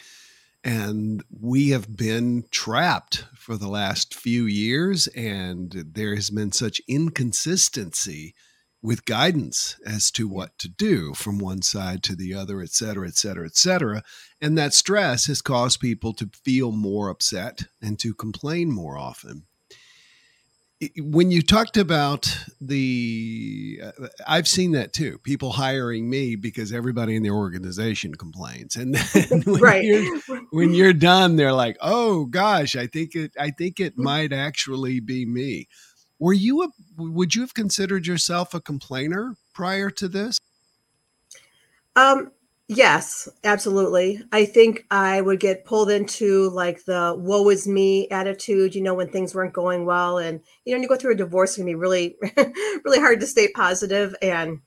And 0.65 1.25
we 1.31 1.71
have 1.71 1.97
been 1.97 2.45
trapped 2.53 3.25
for 3.35 3.57
the 3.57 3.67
last 3.69 4.15
few 4.15 4.45
years, 4.45 5.09
and 5.09 5.73
there 5.73 6.15
has 6.15 6.31
been 6.31 6.53
such 6.53 6.81
inconsistency 6.87 8.35
with 8.81 9.05
guidance 9.05 9.77
as 9.85 10.11
to 10.13 10.29
what 10.29 10.59
to 10.59 10.69
do 10.69 11.15
from 11.15 11.39
one 11.39 11.63
side 11.63 12.03
to 12.05 12.15
the 12.17 12.35
other, 12.35 12.61
et 12.61 12.71
cetera, 12.71 13.07
et 13.09 13.17
cetera, 13.17 13.47
et 13.47 13.57
cetera. 13.57 14.03
And 14.41 14.57
that 14.59 14.75
stress 14.75 15.27
has 15.27 15.43
caused 15.43 15.81
people 15.81 16.13
to 16.15 16.31
feel 16.45 16.71
more 16.73 17.09
upset 17.09 17.65
and 17.81 17.99
to 18.01 18.15
complain 18.15 18.71
more 18.73 18.97
often. 18.97 19.47
When 20.99 21.31
you 21.31 21.43
talked 21.43 21.77
about 21.77 22.37
the, 22.61 23.81
uh, 23.85 24.09
I've 24.27 24.49
seen 24.49 24.73
that 24.73 24.93
too. 24.93 25.19
People 25.19 25.53
hiring 25.53 26.11
me 26.11 26.35
because 26.35 26.73
everybody 26.73 27.15
in 27.15 27.23
the 27.23 27.31
organization 27.31 28.15
complains, 28.15 28.75
and 28.75 28.95
then 28.95 29.43
when, 29.47 29.61
right. 29.61 29.85
you're, 29.85 30.21
when 30.51 30.75
you're 30.75 30.93
done, 30.93 31.37
they're 31.37 31.53
like, 31.53 31.77
"Oh 31.81 32.25
gosh, 32.25 32.75
I 32.75 32.87
think 32.89 33.15
it, 33.15 33.33
I 33.39 33.51
think 33.51 33.79
it 33.79 33.97
mm. 33.97 34.03
might 34.03 34.33
actually 34.33 34.99
be 34.99 35.25
me." 35.25 35.69
Were 36.19 36.33
you 36.33 36.63
a 36.63 36.69
would 36.97 37.35
you 37.35 37.43
have 37.43 37.55
considered 37.55 38.07
yourself 38.07 38.55
a 38.55 38.61
complainer 38.61 39.37
prior 39.55 39.91
to 39.91 40.09
this? 40.09 40.39
Um 41.97 42.33
yes, 42.77 43.29
absolutely. 43.45 44.23
I 44.33 44.45
think 44.45 44.85
I 44.91 45.21
would 45.21 45.41
get 45.41 45.65
pulled 45.65 45.91
into 45.91 46.51
like 46.51 46.85
the 46.85 47.15
woe 47.19 47.49
is 47.49 47.67
me 47.67 48.09
attitude, 48.09 48.75
you 48.75 48.83
know, 48.83 48.95
when 48.95 49.11
things 49.11 49.35
weren't 49.35 49.53
going 49.53 49.85
well 49.85 50.19
and 50.19 50.41
you 50.65 50.73
know, 50.73 50.77
when 50.77 50.83
you 50.83 50.89
go 50.89 50.97
through 50.97 51.13
a 51.13 51.17
divorce 51.17 51.55
it 51.55 51.61
can 51.61 51.67
be 51.67 51.75
really 51.75 52.17
really 52.85 52.99
hard 52.99 53.21
to 53.21 53.27
stay 53.27 53.49
positive. 53.49 54.15
and 54.23 54.61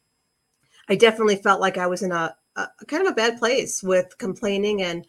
I 0.87 0.95
definitely 0.95 1.37
felt 1.37 1.61
like 1.61 1.77
I 1.77 1.87
was 1.87 2.03
in 2.03 2.11
a, 2.11 2.35
a 2.55 2.67
kind 2.87 3.05
of 3.05 3.11
a 3.11 3.15
bad 3.15 3.39
place 3.39 3.81
with 3.81 4.17
complaining 4.17 4.81
and 4.81 5.05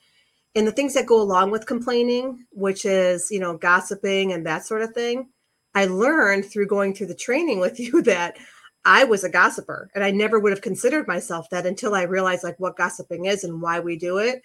and 0.54 0.66
the 0.66 0.72
things 0.72 0.94
that 0.94 1.04
go 1.04 1.20
along 1.20 1.50
with 1.50 1.66
complaining, 1.66 2.46
which 2.50 2.86
is, 2.86 3.28
you 3.30 3.38
know, 3.38 3.58
gossiping 3.58 4.32
and 4.32 4.46
that 4.46 4.64
sort 4.64 4.80
of 4.80 4.94
thing. 4.94 5.28
I 5.74 5.84
learned 5.84 6.46
through 6.46 6.68
going 6.68 6.94
through 6.94 7.08
the 7.08 7.14
training 7.14 7.60
with 7.60 7.78
you 7.80 8.00
that 8.02 8.38
I 8.86 9.02
was 9.02 9.24
a 9.24 9.28
gossiper 9.28 9.90
and 9.96 10.04
I 10.04 10.12
never 10.12 10.38
would 10.38 10.52
have 10.52 10.62
considered 10.62 11.08
myself 11.08 11.50
that 11.50 11.66
until 11.66 11.92
I 11.92 12.04
realized 12.04 12.44
like 12.44 12.60
what 12.60 12.76
gossiping 12.76 13.26
is 13.26 13.42
and 13.42 13.60
why 13.60 13.80
we 13.80 13.96
do 13.96 14.18
it. 14.18 14.42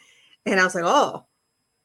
And 0.47 0.59
I 0.59 0.63
was 0.63 0.73
like, 0.73 0.83
oh, 0.83 1.25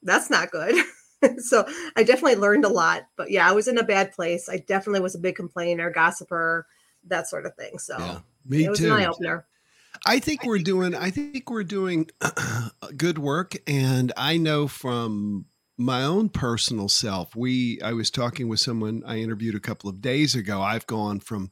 that's 0.03 0.31
not 0.31 0.51
good. 0.51 0.75
so 1.39 1.69
I 1.97 2.03
definitely 2.03 2.37
learned 2.37 2.65
a 2.65 2.71
lot. 2.71 3.03
But 3.15 3.31
yeah, 3.31 3.47
I 3.47 3.53
was 3.53 3.69
in 3.69 3.77
a 3.77 3.85
bad 3.85 4.13
place. 4.13 4.49
I 4.49 4.57
definitely 4.57 5.01
was 5.01 5.15
a 5.15 5.19
big 5.19 5.37
complainer, 5.37 5.91
gossiper, 5.91 6.67
that 7.09 7.29
sort 7.29 7.45
of 7.45 7.55
thing. 7.57 7.79
So 7.79 7.99
yeah, 7.99 8.19
me 8.47 8.65
it 8.65 8.71
was 8.71 8.79
too. 8.79 8.87
an 8.87 9.03
eye 9.03 9.07
opener. 9.07 9.47
I 10.07 10.19
think 10.19 10.45
we're 10.45 10.59
doing 10.59 10.95
I 10.95 11.11
think 11.11 11.51
we're 11.51 11.63
doing 11.63 12.09
good 12.97 13.19
work 13.19 13.55
and 13.67 14.15
I 14.17 14.39
know 14.39 14.67
from 14.67 15.45
my 15.79 16.05
own 16.05 16.31
personal 16.31 16.89
self 16.89 17.37
we 17.37 17.79
i 17.83 17.93
was 17.93 18.11
talking 18.11 18.49
with 18.49 18.59
someone 18.59 19.03
i 19.05 19.19
interviewed 19.19 19.55
a 19.55 19.61
couple 19.61 19.91
of 19.91 20.01
days 20.01 20.35
ago 20.35 20.63
i've 20.63 20.87
gone 20.87 21.21
from 21.21 21.51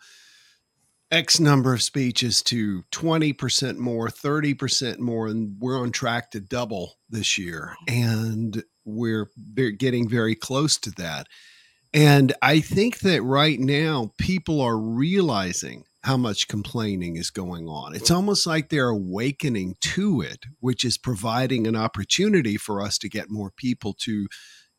x 1.14 1.38
number 1.38 1.72
of 1.72 1.82
speeches 1.82 2.42
to 2.42 2.82
20% 2.90 3.76
more 3.76 4.08
30% 4.08 4.98
more 4.98 5.28
and 5.28 5.56
we're 5.60 5.80
on 5.80 5.92
track 5.92 6.30
to 6.32 6.40
double 6.40 6.96
this 7.08 7.38
year 7.38 7.76
and 7.86 8.64
we're 8.84 9.30
getting 9.78 10.08
very 10.08 10.34
close 10.34 10.76
to 10.76 10.90
that 10.90 11.28
and 11.92 12.32
i 12.42 12.58
think 12.58 12.98
that 12.98 13.22
right 13.22 13.60
now 13.60 14.12
people 14.18 14.60
are 14.60 14.76
realizing 14.76 15.84
how 16.04 16.16
much 16.18 16.48
complaining 16.48 17.16
is 17.16 17.30
going 17.30 17.66
on. 17.66 17.94
It's 17.94 18.10
almost 18.10 18.46
like 18.46 18.68
they're 18.68 18.90
awakening 18.90 19.76
to 19.80 20.20
it, 20.20 20.44
which 20.60 20.84
is 20.84 20.98
providing 20.98 21.66
an 21.66 21.76
opportunity 21.76 22.58
for 22.58 22.82
us 22.82 22.98
to 22.98 23.08
get 23.08 23.30
more 23.30 23.50
people 23.50 23.94
to 24.00 24.28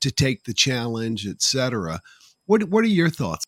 to 0.01 0.11
take 0.11 0.43
the 0.43 0.53
challenge, 0.53 1.25
etc. 1.25 1.99
What 2.45 2.65
what 2.65 2.83
are 2.83 2.87
your 2.87 3.09
thoughts? 3.09 3.45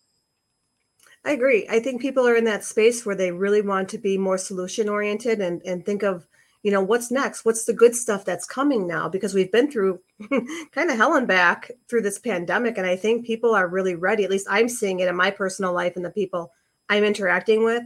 I 1.28 1.32
agree. 1.32 1.66
I 1.68 1.78
think 1.78 2.00
people 2.00 2.26
are 2.26 2.36
in 2.36 2.44
that 2.44 2.64
space 2.64 3.04
where 3.04 3.14
they 3.14 3.30
really 3.30 3.60
want 3.60 3.88
to 3.90 3.98
be 3.98 4.16
more 4.16 4.38
solution 4.38 4.88
oriented 4.88 5.40
and 5.40 5.62
and 5.62 5.84
think 5.84 6.02
of 6.02 6.26
you 6.64 6.72
know 6.72 6.82
what's 6.82 7.12
next 7.12 7.44
what's 7.44 7.64
the 7.64 7.72
good 7.72 7.94
stuff 7.94 8.24
that's 8.24 8.44
coming 8.46 8.86
now 8.86 9.08
because 9.08 9.32
we've 9.32 9.52
been 9.52 9.70
through 9.70 10.00
kind 10.72 10.90
of 10.90 10.96
hell 10.96 11.14
and 11.14 11.28
back 11.28 11.70
through 11.88 12.02
this 12.02 12.18
pandemic 12.18 12.76
and 12.76 12.86
i 12.86 12.96
think 12.96 13.24
people 13.24 13.54
are 13.54 13.68
really 13.68 13.94
ready 13.94 14.24
at 14.24 14.30
least 14.30 14.48
i'm 14.50 14.68
seeing 14.68 14.98
it 14.98 15.06
in 15.06 15.14
my 15.14 15.30
personal 15.30 15.72
life 15.72 15.94
and 15.94 16.04
the 16.04 16.10
people 16.10 16.50
I'm 16.88 17.04
interacting 17.04 17.64
with, 17.64 17.84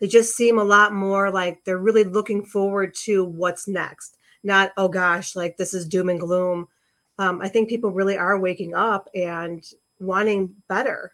they 0.00 0.06
just 0.06 0.36
seem 0.36 0.58
a 0.58 0.64
lot 0.64 0.92
more 0.92 1.30
like 1.30 1.64
they're 1.64 1.78
really 1.78 2.04
looking 2.04 2.44
forward 2.44 2.94
to 3.04 3.24
what's 3.24 3.68
next. 3.68 4.18
Not, 4.42 4.72
oh 4.76 4.88
gosh, 4.88 5.34
like 5.34 5.56
this 5.56 5.74
is 5.74 5.86
doom 5.86 6.08
and 6.08 6.20
gloom. 6.20 6.68
Um, 7.18 7.40
I 7.40 7.48
think 7.48 7.68
people 7.68 7.90
really 7.90 8.18
are 8.18 8.38
waking 8.38 8.74
up 8.74 9.08
and 9.14 9.64
wanting 9.98 10.54
better. 10.68 11.12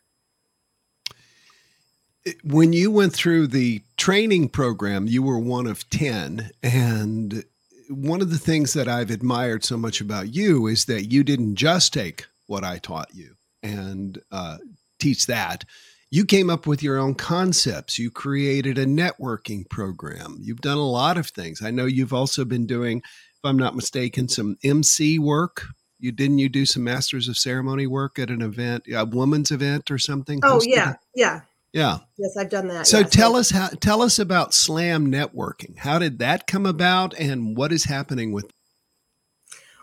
When 2.44 2.72
you 2.72 2.90
went 2.90 3.12
through 3.14 3.48
the 3.48 3.82
training 3.96 4.50
program, 4.50 5.06
you 5.06 5.22
were 5.22 5.38
one 5.38 5.66
of 5.66 5.88
10. 5.90 6.50
And 6.62 7.44
one 7.88 8.20
of 8.20 8.30
the 8.30 8.38
things 8.38 8.72
that 8.74 8.88
I've 8.88 9.10
admired 9.10 9.64
so 9.64 9.76
much 9.76 10.00
about 10.00 10.34
you 10.34 10.66
is 10.66 10.84
that 10.84 11.10
you 11.10 11.24
didn't 11.24 11.56
just 11.56 11.94
take 11.94 12.26
what 12.46 12.64
I 12.64 12.78
taught 12.78 13.14
you 13.14 13.36
and 13.62 14.20
uh, 14.30 14.58
teach 14.98 15.26
that 15.26 15.64
you 16.10 16.24
came 16.24 16.50
up 16.50 16.66
with 16.66 16.82
your 16.82 16.98
own 16.98 17.14
concepts. 17.14 17.98
You 17.98 18.10
created 18.10 18.78
a 18.78 18.86
networking 18.86 19.68
program. 19.68 20.38
You've 20.40 20.60
done 20.60 20.76
a 20.76 20.88
lot 20.88 21.16
of 21.16 21.28
things. 21.28 21.62
I 21.62 21.70
know 21.70 21.86
you've 21.86 22.12
also 22.12 22.44
been 22.44 22.66
doing, 22.66 22.98
if 22.98 23.44
I'm 23.44 23.56
not 23.56 23.76
mistaken, 23.76 24.28
some 24.28 24.56
MC 24.64 25.18
work. 25.18 25.66
You 26.00 26.12
didn't 26.12 26.38
you 26.38 26.48
do 26.48 26.66
some 26.66 26.82
masters 26.82 27.28
of 27.28 27.36
ceremony 27.36 27.86
work 27.86 28.18
at 28.18 28.30
an 28.30 28.42
event, 28.42 28.84
a 28.92 29.04
woman's 29.04 29.50
event 29.50 29.90
or 29.90 29.98
something? 29.98 30.40
Oh 30.42 30.60
yeah, 30.64 30.94
yeah. 31.14 31.42
Yeah. 31.72 31.98
Yes, 32.18 32.36
I've 32.36 32.50
done 32.50 32.68
that. 32.68 32.86
So 32.86 33.00
yes. 33.00 33.10
tell 33.10 33.36
us 33.36 33.50
how 33.50 33.68
tell 33.68 34.02
us 34.02 34.18
about 34.18 34.54
slam 34.54 35.10
networking. 35.10 35.78
How 35.78 35.98
did 35.98 36.18
that 36.18 36.46
come 36.46 36.66
about 36.66 37.14
and 37.18 37.56
what 37.56 37.72
is 37.72 37.84
happening 37.84 38.32
with 38.32 38.50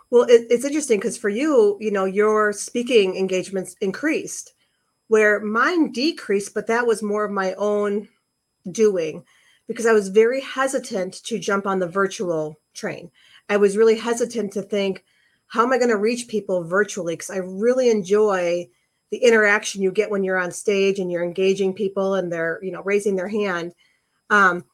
well, 0.09 0.23
it, 0.23 0.47
it's 0.49 0.65
interesting 0.65 0.99
because 0.99 1.17
for 1.17 1.29
you, 1.29 1.77
you 1.81 1.91
know, 1.91 2.05
your 2.05 2.53
speaking 2.53 3.15
engagements 3.15 3.75
increased 3.81 4.53
where 5.07 5.39
mine 5.39 5.91
decreased, 5.91 6.53
but 6.53 6.67
that 6.67 6.85
was 6.87 7.01
more 7.03 7.25
of 7.25 7.31
my 7.31 7.53
own 7.53 8.07
doing 8.69 9.23
because 9.67 9.85
I 9.85 9.93
was 9.93 10.09
very 10.09 10.41
hesitant 10.41 11.13
to 11.25 11.39
jump 11.39 11.65
on 11.67 11.79
the 11.79 11.87
virtual 11.87 12.59
train. 12.73 13.11
I 13.49 13.57
was 13.57 13.77
really 13.77 13.97
hesitant 13.97 14.53
to 14.53 14.61
think, 14.61 15.03
how 15.47 15.63
am 15.63 15.71
I 15.71 15.77
going 15.77 15.89
to 15.89 15.97
reach 15.97 16.27
people 16.27 16.63
virtually? 16.63 17.13
Because 17.13 17.29
I 17.29 17.37
really 17.37 17.89
enjoy 17.89 18.67
the 19.11 19.17
interaction 19.17 19.81
you 19.81 19.91
get 19.91 20.11
when 20.11 20.23
you're 20.23 20.39
on 20.39 20.51
stage 20.51 20.99
and 20.99 21.11
you're 21.11 21.23
engaging 21.23 21.73
people 21.73 22.15
and 22.15 22.31
they're, 22.31 22.59
you 22.61 22.71
know, 22.71 22.81
raising 22.83 23.15
their 23.15 23.27
hand. 23.27 23.73
Um, 24.29 24.65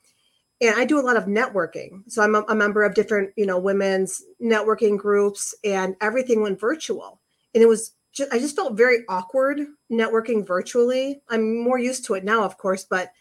and 0.61 0.75
I 0.75 0.85
do 0.85 0.99
a 0.99 1.01
lot 1.05 1.17
of 1.17 1.25
networking. 1.25 2.03
So 2.07 2.23
I'm 2.23 2.35
a, 2.35 2.43
a 2.47 2.55
member 2.55 2.83
of 2.83 2.95
different, 2.95 3.31
you 3.35 3.45
know, 3.45 3.59
women's 3.59 4.23
networking 4.41 4.97
groups, 4.97 5.53
and 5.63 5.95
everything 6.01 6.41
went 6.41 6.59
virtual. 6.59 7.19
And 7.53 7.61
it 7.61 7.67
was 7.67 7.93
just, 8.13 8.33
I 8.33 8.39
just 8.39 8.55
felt 8.55 8.77
very 8.77 8.99
awkward 9.09 9.59
networking 9.91 10.47
virtually. 10.47 11.21
I'm 11.29 11.63
more 11.63 11.79
used 11.79 12.05
to 12.05 12.13
it 12.13 12.23
now, 12.23 12.43
of 12.43 12.57
course, 12.57 12.85
but 12.85 13.11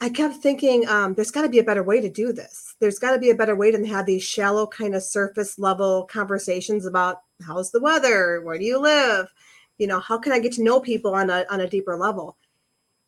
I 0.00 0.10
kept 0.10 0.36
thinking 0.36 0.86
um, 0.88 1.14
there's 1.14 1.32
got 1.32 1.42
to 1.42 1.48
be 1.48 1.58
a 1.58 1.64
better 1.64 1.82
way 1.82 2.00
to 2.00 2.08
do 2.08 2.32
this. 2.32 2.76
There's 2.80 3.00
got 3.00 3.12
to 3.12 3.18
be 3.18 3.30
a 3.30 3.34
better 3.34 3.56
way 3.56 3.72
to 3.72 3.86
have 3.86 4.06
these 4.06 4.22
shallow, 4.22 4.66
kind 4.66 4.94
of 4.94 5.02
surface 5.02 5.58
level 5.58 6.04
conversations 6.04 6.86
about 6.86 7.22
how's 7.44 7.72
the 7.72 7.80
weather, 7.80 8.40
where 8.42 8.58
do 8.58 8.64
you 8.64 8.78
live, 8.78 9.32
you 9.78 9.86
know, 9.86 10.00
how 10.00 10.18
can 10.18 10.32
I 10.32 10.40
get 10.40 10.52
to 10.52 10.62
know 10.62 10.80
people 10.80 11.14
on 11.14 11.30
a 11.30 11.46
on 11.50 11.60
a 11.60 11.68
deeper 11.68 11.96
level. 11.96 12.36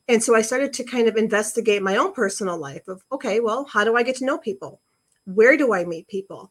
And 0.09 0.23
so 0.23 0.35
I 0.35 0.43
started 0.43 0.73
to 0.73 0.85
kind 0.85 1.07
of 1.07 1.17
investigate 1.17 1.83
my 1.83 1.97
own 1.97 2.13
personal 2.13 2.57
life 2.57 2.89
of 2.89 3.05
okay, 3.13 3.41
well, 3.41 3.65
how 3.65 3.85
do 3.85 3.97
I 3.97 4.03
get 4.03 4.17
to 4.17 4.25
know 4.25 4.39
people? 4.39 4.81
Where 5.25 5.57
do 5.57 5.75
I 5.75 5.85
meet 5.85 6.09
people? 6.09 6.51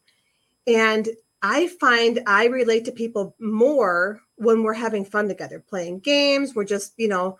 And 0.66 1.08
I 1.42 1.68
find 1.80 2.20
I 2.26 2.46
relate 2.46 2.84
to 2.84 2.92
people 2.92 3.34
more 3.40 4.20
when 4.36 4.62
we're 4.62 4.74
having 4.74 5.04
fun 5.04 5.28
together, 5.28 5.62
playing 5.66 6.00
games, 6.00 6.54
we're 6.54 6.64
just, 6.64 6.92
you 6.96 7.08
know, 7.08 7.38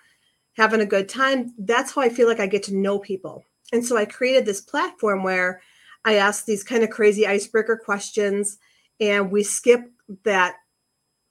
having 0.55 0.81
a 0.81 0.87
good 0.87 1.09
time. 1.09 1.55
That's 1.59 1.95
how 1.95 2.01
I 2.01 2.09
feel 2.09 2.27
like 2.27 2.41
I 2.41 2.47
get 2.47 2.63
to 2.65 2.75
know 2.75 2.99
people. 2.99 3.45
And 3.73 3.85
so 3.85 3.97
I 3.97 4.05
created 4.05 4.47
this 4.47 4.61
platform 4.61 5.23
where 5.23 5.61
I 6.05 6.15
ask 6.15 6.45
these 6.45 6.65
kind 6.65 6.83
of 6.83 6.91
crazy 6.91 7.27
icebreaker 7.27 7.77
questions 7.77 8.59
and 9.01 9.31
we 9.31 9.43
skip 9.43 9.91
that 10.25 10.57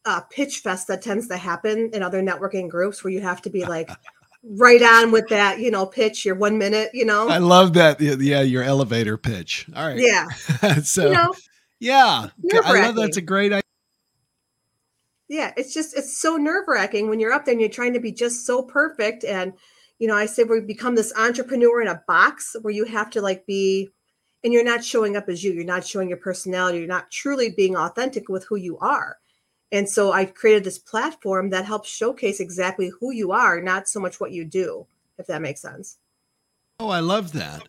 uh, 0.05 0.21
pitch 0.29 0.59
fest 0.59 0.87
that 0.87 1.01
tends 1.01 1.27
to 1.27 1.37
happen 1.37 1.89
in 1.93 2.03
other 2.03 2.21
networking 2.21 2.69
groups 2.69 3.03
where 3.03 3.11
you 3.11 3.21
have 3.21 3.41
to 3.41 3.49
be 3.49 3.65
like 3.65 3.89
right 4.43 4.81
on 4.81 5.11
with 5.11 5.27
that, 5.29 5.59
you 5.59 5.71
know, 5.71 5.85
pitch 5.85 6.25
your 6.25 6.35
one 6.35 6.57
minute, 6.57 6.89
you 6.93 7.05
know. 7.05 7.27
I 7.27 7.37
love 7.37 7.73
that. 7.73 7.99
Yeah, 7.99 8.41
your 8.41 8.63
elevator 8.63 9.17
pitch. 9.17 9.67
All 9.75 9.87
right. 9.87 9.99
Yeah. 9.99 10.27
so 10.83 11.07
you 11.07 11.13
know, 11.13 11.33
yeah, 11.79 12.29
I 12.63 12.85
love 12.85 12.95
that's 12.95 13.17
a 13.17 13.21
great 13.21 13.51
idea. 13.51 13.63
Yeah, 15.27 15.53
it's 15.55 15.73
just 15.73 15.95
it's 15.95 16.19
so 16.19 16.37
nerve 16.37 16.65
wracking 16.67 17.09
when 17.09 17.19
you're 17.19 17.31
up 17.31 17.45
there 17.45 17.53
and 17.53 17.61
you're 17.61 17.69
trying 17.69 17.93
to 17.93 17.99
be 17.99 18.11
just 18.11 18.45
so 18.45 18.63
perfect. 18.63 19.23
And 19.23 19.53
you 19.99 20.07
know, 20.07 20.15
I 20.15 20.25
say 20.25 20.43
we 20.43 20.61
become 20.61 20.95
this 20.95 21.13
entrepreneur 21.15 21.81
in 21.81 21.87
a 21.87 22.01
box 22.07 22.55
where 22.61 22.73
you 22.73 22.85
have 22.85 23.09
to 23.11 23.21
like 23.21 23.45
be, 23.45 23.89
and 24.43 24.51
you're 24.51 24.63
not 24.63 24.83
showing 24.83 25.15
up 25.15 25.29
as 25.29 25.43
you. 25.43 25.53
You're 25.53 25.65
not 25.65 25.85
showing 25.85 26.09
your 26.09 26.17
personality. 26.17 26.79
You're 26.79 26.87
not 26.87 27.11
truly 27.11 27.51
being 27.51 27.75
authentic 27.75 28.27
with 28.27 28.45
who 28.45 28.55
you 28.55 28.77
are. 28.79 29.17
And 29.71 29.87
so 29.87 30.11
I've 30.11 30.33
created 30.33 30.63
this 30.63 30.79
platform 30.79 31.51
that 31.51 31.65
helps 31.65 31.89
showcase 31.89 32.39
exactly 32.39 32.91
who 32.99 33.11
you 33.11 33.31
are, 33.31 33.61
not 33.61 33.87
so 33.87 33.99
much 33.99 34.19
what 34.19 34.31
you 34.31 34.43
do, 34.43 34.87
if 35.17 35.27
that 35.27 35.41
makes 35.41 35.61
sense. 35.61 35.97
Oh, 36.79 36.89
I 36.89 37.01
love 37.01 37.33
that. 37.33 37.63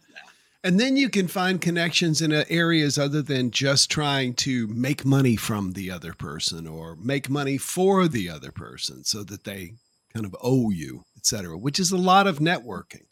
And 0.63 0.79
then 0.79 0.97
you 0.97 1.09
can 1.09 1.27
find 1.27 1.61
connections 1.61 2.21
in 2.21 2.33
uh, 2.33 2.45
areas 2.51 2.99
other 2.99 3.23
than 3.23 3.51
just 3.51 3.91
trying 3.91 4.35
to 4.35 4.67
make 4.69 5.07
money 5.07 5.37
from 5.37 5.73
the 5.73 5.91
other 5.91 6.13
person 6.13 6.67
or 6.67 6.97
make 6.97 7.31
money 7.31 7.57
for 7.57 8.09
the 8.09 8.29
other 8.29 8.53
person 8.53 9.03
so 9.05 9.25
that 9.25 9.45
they 9.45 9.73
kind 10.13 10.27
of 10.27 10.37
owe 10.43 10.71
you, 10.71 11.05
et 11.17 11.25
cetera, 11.25 11.57
which 11.57 11.81
is 11.81 11.93
a 11.93 11.97
lot 11.97 12.27
of 12.27 12.41
networking. 12.41 13.07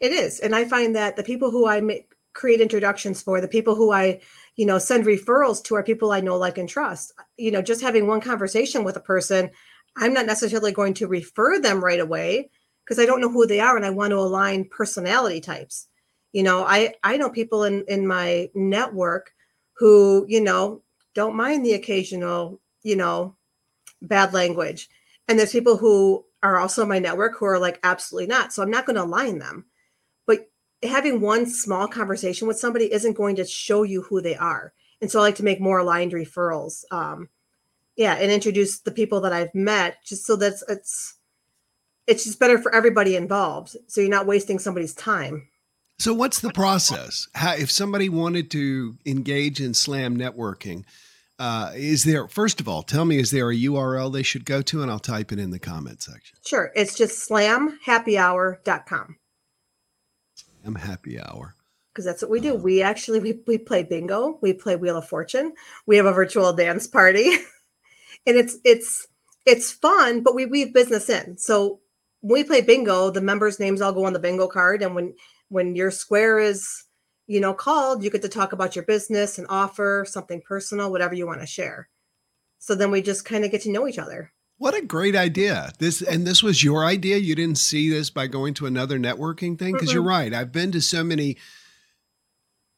It 0.00 0.12
is. 0.12 0.40
And 0.40 0.54
I 0.54 0.64
find 0.64 0.96
that 0.96 1.16
the 1.16 1.22
people 1.22 1.50
who 1.50 1.66
I 1.68 1.80
make, 1.80 2.10
create 2.32 2.62
introductions 2.62 3.22
for, 3.22 3.42
the 3.42 3.48
people 3.48 3.74
who 3.74 3.92
I, 3.92 4.20
you 4.56 4.66
know, 4.66 4.78
send 4.78 5.04
referrals 5.04 5.62
to 5.64 5.74
our 5.74 5.82
people 5.82 6.12
I 6.12 6.20
know, 6.20 6.36
like, 6.36 6.58
and 6.58 6.68
trust. 6.68 7.12
You 7.36 7.50
know, 7.50 7.62
just 7.62 7.80
having 7.80 8.06
one 8.06 8.20
conversation 8.20 8.84
with 8.84 8.96
a 8.96 9.00
person, 9.00 9.50
I'm 9.96 10.12
not 10.12 10.26
necessarily 10.26 10.72
going 10.72 10.94
to 10.94 11.06
refer 11.06 11.58
them 11.58 11.82
right 11.82 12.00
away 12.00 12.50
because 12.84 12.98
I 12.98 13.06
don't 13.06 13.20
know 13.20 13.30
who 13.30 13.46
they 13.46 13.60
are 13.60 13.76
and 13.76 13.86
I 13.86 13.90
want 13.90 14.10
to 14.10 14.18
align 14.18 14.68
personality 14.70 15.40
types. 15.40 15.88
You 16.32 16.42
know 16.42 16.64
i 16.64 16.94
i 17.04 17.18
know 17.18 17.28
people 17.28 17.64
in 17.64 17.84
in 17.88 18.06
my 18.06 18.48
network 18.54 19.32
who 19.74 20.24
you 20.28 20.40
know 20.40 20.82
don't 21.14 21.36
mind 21.36 21.64
the 21.64 21.74
occasional 21.74 22.58
you 22.82 22.96
know 22.96 23.36
bad 24.00 24.32
language. 24.32 24.88
And 25.28 25.38
there's 25.38 25.52
people 25.52 25.76
who 25.76 26.24
are 26.42 26.58
also 26.58 26.82
in 26.82 26.88
my 26.88 26.98
network 26.98 27.36
who 27.36 27.44
are 27.44 27.58
like 27.58 27.78
absolutely 27.84 28.26
not. 28.28 28.52
So 28.52 28.62
i'm 28.62 28.70
not 28.70 28.86
going 28.86 28.96
to 28.96 29.04
align 29.04 29.38
them 29.38 29.66
having 30.82 31.20
one 31.20 31.46
small 31.46 31.86
conversation 31.88 32.48
with 32.48 32.58
somebody 32.58 32.92
isn't 32.92 33.16
going 33.16 33.36
to 33.36 33.44
show 33.44 33.82
you 33.82 34.02
who 34.02 34.20
they 34.20 34.36
are 34.36 34.72
and 35.00 35.10
so 35.10 35.18
i 35.18 35.22
like 35.22 35.36
to 35.36 35.44
make 35.44 35.60
more 35.60 35.78
aligned 35.78 36.12
referrals 36.12 36.84
um 36.90 37.28
yeah 37.96 38.14
and 38.14 38.30
introduce 38.30 38.80
the 38.80 38.90
people 38.90 39.20
that 39.20 39.32
i've 39.32 39.54
met 39.54 39.96
just 40.04 40.26
so 40.26 40.36
that 40.36 40.54
it's 40.68 41.16
it's 42.06 42.24
just 42.24 42.40
better 42.40 42.58
for 42.58 42.74
everybody 42.74 43.16
involved 43.16 43.76
so 43.86 44.00
you're 44.00 44.10
not 44.10 44.26
wasting 44.26 44.58
somebody's 44.58 44.94
time 44.94 45.48
so, 46.02 46.12
what's 46.12 46.40
the 46.40 46.50
process? 46.50 47.28
How, 47.34 47.54
if 47.54 47.70
somebody 47.70 48.08
wanted 48.08 48.50
to 48.52 48.96
engage 49.06 49.60
in 49.60 49.72
slam 49.72 50.18
networking, 50.18 50.82
uh, 51.38 51.70
is 51.76 52.02
there, 52.02 52.26
first 52.26 52.60
of 52.60 52.68
all, 52.68 52.82
tell 52.82 53.04
me, 53.04 53.18
is 53.20 53.30
there 53.30 53.50
a 53.50 53.56
URL 53.56 54.12
they 54.12 54.24
should 54.24 54.44
go 54.44 54.62
to? 54.62 54.82
And 54.82 54.90
I'll 54.90 54.98
type 54.98 55.30
it 55.30 55.38
in 55.38 55.50
the 55.50 55.60
comment 55.60 56.02
section. 56.02 56.38
Sure. 56.44 56.72
It's 56.74 56.96
just 56.96 57.28
slamhappyhour.com. 57.28 59.16
Slam 60.62 60.74
happy 60.76 61.20
hour. 61.20 61.54
Because 61.92 62.04
that's 62.04 62.22
what 62.22 62.30
we 62.30 62.40
do. 62.40 62.54
Um, 62.56 62.62
we 62.62 62.82
actually 62.82 63.20
we, 63.20 63.40
we 63.46 63.58
play 63.58 63.82
bingo, 63.82 64.38
we 64.40 64.52
play 64.52 64.76
Wheel 64.76 64.96
of 64.96 65.08
Fortune, 65.08 65.52
we 65.86 65.96
have 65.96 66.06
a 66.06 66.12
virtual 66.12 66.52
dance 66.52 66.86
party. 66.86 67.30
and 68.26 68.36
it's 68.36 68.56
it's 68.64 69.06
it's 69.44 69.72
fun, 69.72 70.22
but 70.22 70.34
we 70.34 70.46
weave 70.46 70.72
business 70.72 71.10
in. 71.10 71.36
So 71.36 71.80
when 72.20 72.40
we 72.40 72.44
play 72.44 72.60
bingo, 72.60 73.10
the 73.10 73.20
members' 73.20 73.60
names 73.60 73.80
all 73.80 73.92
go 73.92 74.06
on 74.06 74.12
the 74.12 74.18
bingo 74.18 74.46
card. 74.46 74.82
And 74.82 74.94
when 74.94 75.14
when 75.48 75.76
your 75.76 75.90
square 75.90 76.38
is 76.38 76.84
you 77.26 77.40
know 77.40 77.54
called 77.54 78.02
you 78.02 78.10
get 78.10 78.22
to 78.22 78.28
talk 78.28 78.52
about 78.52 78.74
your 78.74 78.84
business 78.84 79.38
and 79.38 79.46
offer 79.48 80.04
something 80.08 80.40
personal 80.40 80.90
whatever 80.90 81.14
you 81.14 81.26
want 81.26 81.40
to 81.40 81.46
share 81.46 81.88
so 82.58 82.74
then 82.74 82.90
we 82.90 83.00
just 83.00 83.24
kind 83.24 83.44
of 83.44 83.50
get 83.50 83.62
to 83.62 83.70
know 83.70 83.86
each 83.86 83.98
other 83.98 84.32
what 84.62 84.76
a 84.76 84.86
great 84.86 85.16
idea. 85.16 85.72
This 85.80 86.00
and 86.00 86.24
this 86.24 86.40
was 86.40 86.62
your 86.62 86.84
idea? 86.84 87.16
You 87.16 87.34
didn't 87.34 87.58
see 87.58 87.90
this 87.90 88.10
by 88.10 88.28
going 88.28 88.54
to 88.54 88.66
another 88.66 88.96
networking 88.96 89.58
thing? 89.58 89.72
Because 89.72 89.92
you're 89.92 90.04
right. 90.04 90.32
I've 90.32 90.52
been 90.52 90.70
to 90.70 90.80
so 90.80 91.02
many 91.02 91.36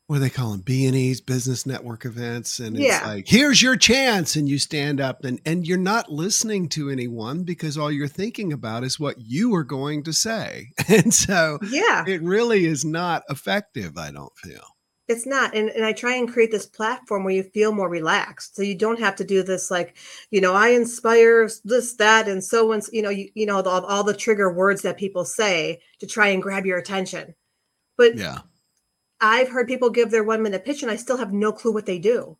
what 0.06 0.16
do 0.16 0.20
they 0.20 0.30
call 0.30 0.50
them 0.52 0.60
b 0.60 0.86
and 0.86 0.94
e's 0.94 1.20
business 1.20 1.64
network 1.64 2.04
events 2.04 2.58
and 2.58 2.76
it's 2.76 2.84
yeah. 2.84 3.06
like 3.06 3.26
here's 3.26 3.62
your 3.62 3.74
chance 3.74 4.36
and 4.36 4.48
you 4.48 4.58
stand 4.58 5.00
up 5.00 5.24
and 5.24 5.40
and 5.46 5.66
you're 5.66 5.78
not 5.78 6.12
listening 6.12 6.68
to 6.68 6.90
anyone 6.90 7.42
because 7.42 7.78
all 7.78 7.90
you're 7.90 8.06
thinking 8.06 8.52
about 8.52 8.84
is 8.84 9.00
what 9.00 9.18
you 9.18 9.54
are 9.54 9.64
going 9.64 10.02
to 10.02 10.12
say. 10.12 10.68
And 10.88 11.12
so 11.12 11.58
yeah. 11.70 12.04
it 12.06 12.22
really 12.22 12.64
is 12.64 12.84
not 12.84 13.24
effective 13.28 13.98
i 13.98 14.10
don't 14.10 14.36
feel 14.36 14.73
it's 15.08 15.26
not 15.26 15.54
and, 15.54 15.68
and 15.70 15.84
i 15.84 15.92
try 15.92 16.14
and 16.14 16.32
create 16.32 16.50
this 16.50 16.66
platform 16.66 17.24
where 17.24 17.34
you 17.34 17.42
feel 17.42 17.72
more 17.72 17.88
relaxed 17.88 18.56
so 18.56 18.62
you 18.62 18.74
don't 18.74 19.00
have 19.00 19.16
to 19.16 19.24
do 19.24 19.42
this 19.42 19.70
like 19.70 19.96
you 20.30 20.40
know 20.40 20.54
i 20.54 20.68
inspire 20.68 21.48
this 21.64 21.94
that 21.96 22.28
and 22.28 22.42
so 22.42 22.72
and 22.72 22.82
you 22.92 23.02
know 23.02 23.10
you, 23.10 23.28
you 23.34 23.46
know 23.46 23.60
all, 23.62 23.84
all 23.84 24.04
the 24.04 24.14
trigger 24.14 24.52
words 24.52 24.82
that 24.82 24.96
people 24.96 25.24
say 25.24 25.80
to 25.98 26.06
try 26.06 26.28
and 26.28 26.42
grab 26.42 26.64
your 26.64 26.78
attention 26.78 27.34
but 27.96 28.16
yeah 28.16 28.38
I've 29.24 29.48
heard 29.48 29.68
people 29.68 29.90
give 29.90 30.10
their 30.10 30.22
one 30.22 30.42
minute 30.42 30.64
pitch 30.64 30.82
and 30.82 30.90
I 30.90 30.96
still 30.96 31.16
have 31.16 31.32
no 31.32 31.50
clue 31.50 31.72
what 31.72 31.86
they 31.86 31.98
do. 31.98 32.36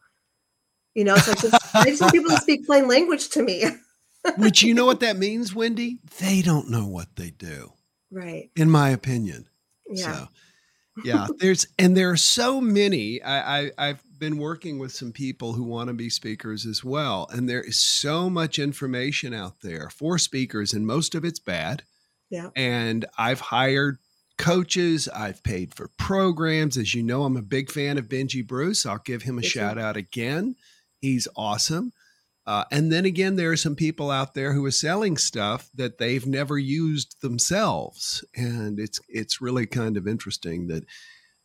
You 0.94 1.04
know, 1.04 1.16
so 1.16 1.32
I 1.32 1.34
just, 1.34 1.76
I 1.76 1.84
just 1.84 2.00
want 2.02 2.12
people 2.12 2.30
to 2.30 2.40
speak 2.40 2.66
plain 2.66 2.86
language 2.86 3.30
to 3.30 3.42
me. 3.42 3.64
Which 4.36 4.62
you 4.62 4.74
know 4.74 4.86
what 4.86 5.00
that 5.00 5.16
means, 5.16 5.54
Wendy? 5.54 5.98
They 6.20 6.40
don't 6.40 6.70
know 6.70 6.86
what 6.86 7.16
they 7.16 7.30
do. 7.30 7.72
Right. 8.10 8.50
In 8.54 8.70
my 8.70 8.90
opinion. 8.90 9.48
Yeah. 9.88 10.12
So, 10.12 10.28
yeah, 11.02 11.26
there's 11.38 11.66
and 11.78 11.96
there 11.96 12.10
are 12.10 12.16
so 12.16 12.60
many. 12.60 13.22
I, 13.22 13.62
I 13.62 13.70
I've 13.78 14.02
been 14.18 14.38
working 14.38 14.78
with 14.78 14.92
some 14.92 15.12
people 15.12 15.54
who 15.54 15.64
want 15.64 15.88
to 15.88 15.94
be 15.94 16.08
speakers 16.08 16.66
as 16.66 16.84
well, 16.84 17.28
and 17.32 17.48
there 17.48 17.62
is 17.62 17.78
so 17.78 18.30
much 18.30 18.58
information 18.58 19.34
out 19.34 19.60
there 19.60 19.90
for 19.90 20.18
speakers, 20.18 20.72
and 20.72 20.86
most 20.86 21.14
of 21.14 21.24
it's 21.24 21.40
bad. 21.40 21.82
Yeah. 22.30 22.50
And 22.56 23.06
I've 23.18 23.40
hired 23.40 23.98
coaches. 24.38 25.08
I've 25.08 25.42
paid 25.42 25.74
for 25.74 25.88
programs. 25.98 26.76
As 26.76 26.94
you 26.94 27.02
know, 27.02 27.24
I'm 27.24 27.36
a 27.36 27.42
big 27.42 27.70
fan 27.70 27.98
of 27.98 28.08
Benji 28.08 28.46
Bruce. 28.46 28.86
I'll 28.86 28.98
give 28.98 29.22
him 29.22 29.38
a 29.38 29.42
shout 29.42 29.78
out 29.78 29.96
again. 29.96 30.56
He's 31.00 31.28
awesome. 31.36 31.92
Uh, 32.46 32.64
and 32.70 32.92
then 32.92 33.04
again, 33.04 33.36
there 33.36 33.50
are 33.50 33.56
some 33.56 33.74
people 33.74 34.10
out 34.10 34.34
there 34.34 34.52
who 34.52 34.64
are 34.64 34.70
selling 34.70 35.16
stuff 35.16 35.70
that 35.74 35.98
they've 35.98 36.26
never 36.26 36.58
used 36.58 37.20
themselves, 37.22 38.22
and 38.36 38.78
it's 38.78 39.00
it's 39.08 39.40
really 39.40 39.66
kind 39.66 39.96
of 39.96 40.06
interesting 40.06 40.66
that, 40.66 40.84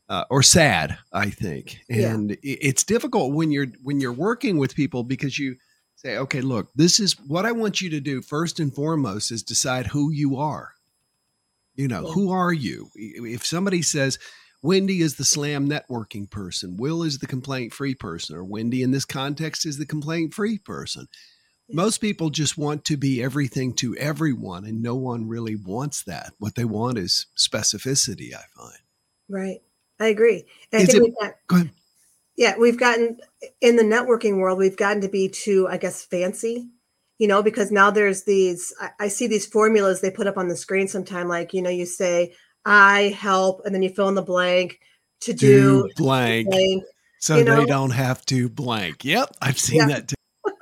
uh, 0.10 0.26
or 0.30 0.44
sad, 0.44 0.98
I 1.14 1.30
think. 1.30 1.80
And 1.90 2.32
yeah. 2.32 2.58
it's 2.62 2.84
difficult 2.84 3.34
when 3.34 3.52
you're 3.52 3.68
when 3.82 4.02
you're 4.02 4.12
working 4.12 4.58
with 4.58 4.76
people 4.76 5.04
because 5.04 5.40
you 5.40 5.56
say, 5.96 6.18
okay, 6.18 6.42
look, 6.42 6.70
this 6.76 7.00
is 7.00 7.14
what 7.28 7.46
I 7.46 7.54
want 7.54 7.80
you 7.80 7.90
to 7.92 8.02
do. 8.02 8.22
First 8.22 8.60
and 8.60 8.74
foremost 8.74 9.32
is 9.32 9.42
decide 9.42 9.88
who 9.88 10.12
you 10.12 10.38
are 10.38 10.74
you 11.80 11.88
know, 11.88 12.06
yeah. 12.06 12.12
who 12.12 12.30
are 12.30 12.52
you? 12.52 12.90
If 12.96 13.46
somebody 13.46 13.82
says, 13.82 14.20
Wendy 14.62 15.02
is 15.02 15.16
the 15.16 15.26
slam 15.26 15.70
networking 15.70 16.30
person, 16.30 16.76
Will 16.78 17.04
is 17.04 17.20
the 17.20 17.28
complaint 17.28 17.74
free 17.74 17.96
person, 17.96 18.36
or 18.36 18.44
Wendy 18.44 18.84
in 18.84 18.92
this 18.92 19.06
context 19.06 19.66
is 19.66 19.78
the 19.78 19.86
complaint 19.86 20.34
free 20.34 20.58
person. 20.58 21.08
Most 21.72 22.00
people 22.00 22.30
just 22.32 22.58
want 22.58 22.84
to 22.86 22.98
be 22.98 23.22
everything 23.22 23.74
to 23.76 23.96
everyone, 23.98 24.66
and 24.66 24.82
no 24.82 24.96
one 24.96 25.28
really 25.28 25.56
wants 25.56 26.04
that. 26.04 26.34
What 26.40 26.56
they 26.56 26.66
want 26.66 26.98
is 26.98 27.28
specificity, 27.38 28.34
I 28.34 28.44
find. 28.58 28.80
Right. 29.30 29.60
I 30.00 30.08
agree. 30.08 30.46
And 30.72 30.82
I 30.82 30.86
think 30.86 30.98
it, 30.98 31.04
we've 31.04 31.20
got, 31.22 31.34
go 31.48 31.56
ahead. 31.58 31.72
Yeah, 32.36 32.58
we've 32.58 32.80
gotten 32.80 33.20
in 33.62 33.76
the 33.76 33.84
networking 33.84 34.40
world, 34.40 34.58
we've 34.58 34.78
gotten 34.78 35.02
to 35.02 35.10
be 35.10 35.30
too, 35.30 35.68
I 35.70 35.78
guess, 35.78 36.04
fancy 36.04 36.70
you 37.20 37.28
know, 37.28 37.44
because 37.44 37.70
now 37.70 37.92
there's 37.92 38.24
these, 38.24 38.74
I, 38.80 38.90
I, 39.02 39.08
see 39.10 39.28
these 39.28 39.46
formulas 39.46 40.00
they 40.00 40.10
put 40.10 40.26
up 40.26 40.38
on 40.38 40.48
the 40.48 40.56
screen 40.56 40.88
sometime, 40.88 41.28
like, 41.28 41.54
you 41.54 41.62
know, 41.62 41.70
you 41.70 41.86
say, 41.86 42.34
I 42.66 43.16
help, 43.18 43.62
and 43.66 43.74
then 43.74 43.82
you 43.82 43.90
fill 43.90 44.10
in 44.10 44.16
the 44.16 44.22
blank 44.22 44.80
to 45.22 45.34
do, 45.34 45.88
do 45.88 45.94
blank. 45.96 46.50
blank. 46.50 46.84
So 47.20 47.38
you 47.38 47.44
know? 47.44 47.58
they 47.58 47.66
don't 47.66 47.92
have 47.92 48.26
to 48.28 48.50
blank. 48.50 49.04
Yep. 49.04 49.36
I've 49.42 49.60
seen 49.60 49.78
yeah. 49.78 49.88
that 49.88 50.08
too. 50.08 50.16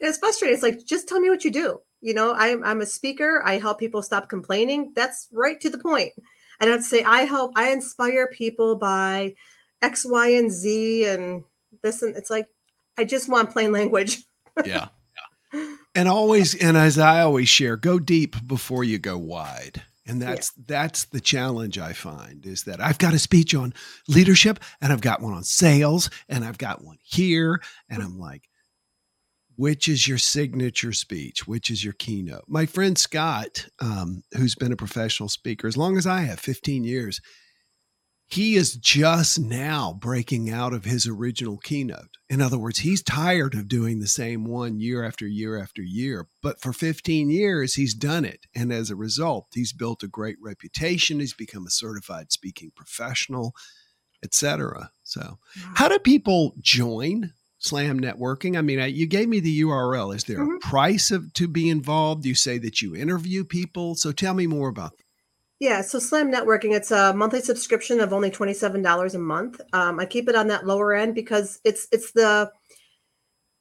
it's 0.00 0.18
frustrating. 0.18 0.54
It's 0.54 0.62
like, 0.62 0.84
just 0.84 1.08
tell 1.08 1.20
me 1.20 1.28
what 1.28 1.44
you 1.44 1.50
do. 1.50 1.80
You 2.00 2.14
know, 2.14 2.34
I'm, 2.34 2.64
I'm 2.64 2.80
a 2.80 2.86
speaker. 2.86 3.42
I 3.44 3.58
help 3.58 3.78
people 3.78 4.02
stop 4.02 4.28
complaining. 4.28 4.92
That's 4.96 5.28
right 5.32 5.60
to 5.60 5.70
the 5.70 5.78
point. 5.78 6.12
I 6.60 6.64
don't 6.64 6.82
say, 6.82 7.04
I 7.04 7.22
help, 7.22 7.52
I 7.56 7.70
inspire 7.70 8.28
people 8.28 8.76
by 8.76 9.34
X, 9.82 10.04
Y, 10.08 10.28
and 10.28 10.50
Z 10.50 11.06
and 11.06 11.44
this. 11.82 12.02
And 12.02 12.16
it's 12.16 12.30
like, 12.30 12.46
I 12.96 13.04
just 13.04 13.28
want 13.28 13.50
plain 13.50 13.72
language. 13.72 14.24
yeah. 14.64 14.88
And 15.94 16.08
always, 16.08 16.54
and 16.54 16.78
as 16.78 16.98
I 16.98 17.20
always 17.20 17.50
share, 17.50 17.76
go 17.76 17.98
deep 17.98 18.36
before 18.46 18.82
you 18.82 18.98
go 18.98 19.18
wide. 19.18 19.82
And 20.06 20.20
that's 20.20 20.52
yeah. 20.56 20.64
that's 20.66 21.04
the 21.04 21.20
challenge 21.20 21.78
I 21.78 21.92
find 21.92 22.44
is 22.44 22.64
that 22.64 22.80
I've 22.80 22.98
got 22.98 23.14
a 23.14 23.18
speech 23.18 23.54
on 23.54 23.72
leadership 24.08 24.58
and 24.80 24.92
I've 24.92 25.00
got 25.00 25.22
one 25.22 25.32
on 25.32 25.44
sales 25.44 26.10
and 26.28 26.44
I've 26.44 26.58
got 26.58 26.82
one 26.82 26.98
here. 27.02 27.60
And 27.88 28.02
I'm 28.02 28.18
like, 28.18 28.48
which 29.56 29.86
is 29.86 30.08
your 30.08 30.18
signature 30.18 30.92
speech? 30.92 31.46
Which 31.46 31.70
is 31.70 31.84
your 31.84 31.92
keynote? 31.92 32.44
My 32.48 32.66
friend 32.66 32.98
Scott, 32.98 33.66
um, 33.80 34.22
who's 34.36 34.54
been 34.54 34.72
a 34.72 34.76
professional 34.76 35.28
speaker 35.28 35.68
as 35.68 35.76
long 35.76 35.96
as 35.96 36.06
I 36.06 36.22
have, 36.22 36.40
15 36.40 36.84
years, 36.84 37.20
he 38.32 38.54
is 38.54 38.76
just 38.76 39.38
now 39.38 39.92
breaking 39.92 40.48
out 40.48 40.72
of 40.72 40.86
his 40.86 41.06
original 41.06 41.58
keynote. 41.58 42.16
In 42.30 42.40
other 42.40 42.56
words, 42.56 42.78
he's 42.78 43.02
tired 43.02 43.52
of 43.52 43.68
doing 43.68 44.00
the 44.00 44.06
same 44.06 44.46
one 44.46 44.80
year 44.80 45.04
after 45.04 45.26
year 45.26 45.60
after 45.60 45.82
year. 45.82 46.28
But 46.42 46.58
for 46.58 46.72
15 46.72 47.28
years, 47.28 47.74
he's 47.74 47.92
done 47.92 48.24
it. 48.24 48.46
And 48.54 48.72
as 48.72 48.88
a 48.88 48.96
result, 48.96 49.48
he's 49.52 49.74
built 49.74 50.02
a 50.02 50.08
great 50.08 50.36
reputation. 50.40 51.20
He's 51.20 51.34
become 51.34 51.66
a 51.66 51.70
certified 51.70 52.32
speaking 52.32 52.72
professional, 52.74 53.52
etc. 54.24 54.92
So, 55.02 55.38
how 55.74 55.88
do 55.88 55.98
people 55.98 56.54
join 56.58 57.34
Slam 57.58 58.00
Networking? 58.00 58.56
I 58.56 58.62
mean, 58.62 58.80
I, 58.80 58.86
you 58.86 59.06
gave 59.06 59.28
me 59.28 59.40
the 59.40 59.60
URL. 59.60 60.14
Is 60.14 60.24
there 60.24 60.38
mm-hmm. 60.38 60.56
a 60.56 60.68
price 60.70 61.10
of, 61.10 61.34
to 61.34 61.48
be 61.48 61.68
involved? 61.68 62.24
You 62.24 62.34
say 62.34 62.56
that 62.58 62.80
you 62.80 62.96
interview 62.96 63.44
people. 63.44 63.94
So, 63.94 64.10
tell 64.10 64.32
me 64.32 64.46
more 64.46 64.70
about 64.70 64.96
that. 64.96 65.04
Yeah, 65.62 65.82
so 65.82 66.00
Slam 66.00 66.32
Networking, 66.32 66.74
it's 66.74 66.90
a 66.90 67.14
monthly 67.14 67.40
subscription 67.40 68.00
of 68.00 68.12
only 68.12 68.32
$27 68.32 69.14
a 69.14 69.18
month. 69.18 69.60
Um, 69.72 70.00
I 70.00 70.06
keep 70.06 70.28
it 70.28 70.34
on 70.34 70.48
that 70.48 70.66
lower 70.66 70.92
end 70.92 71.14
because 71.14 71.60
it's 71.62 71.86
it's 71.92 72.10
the 72.10 72.50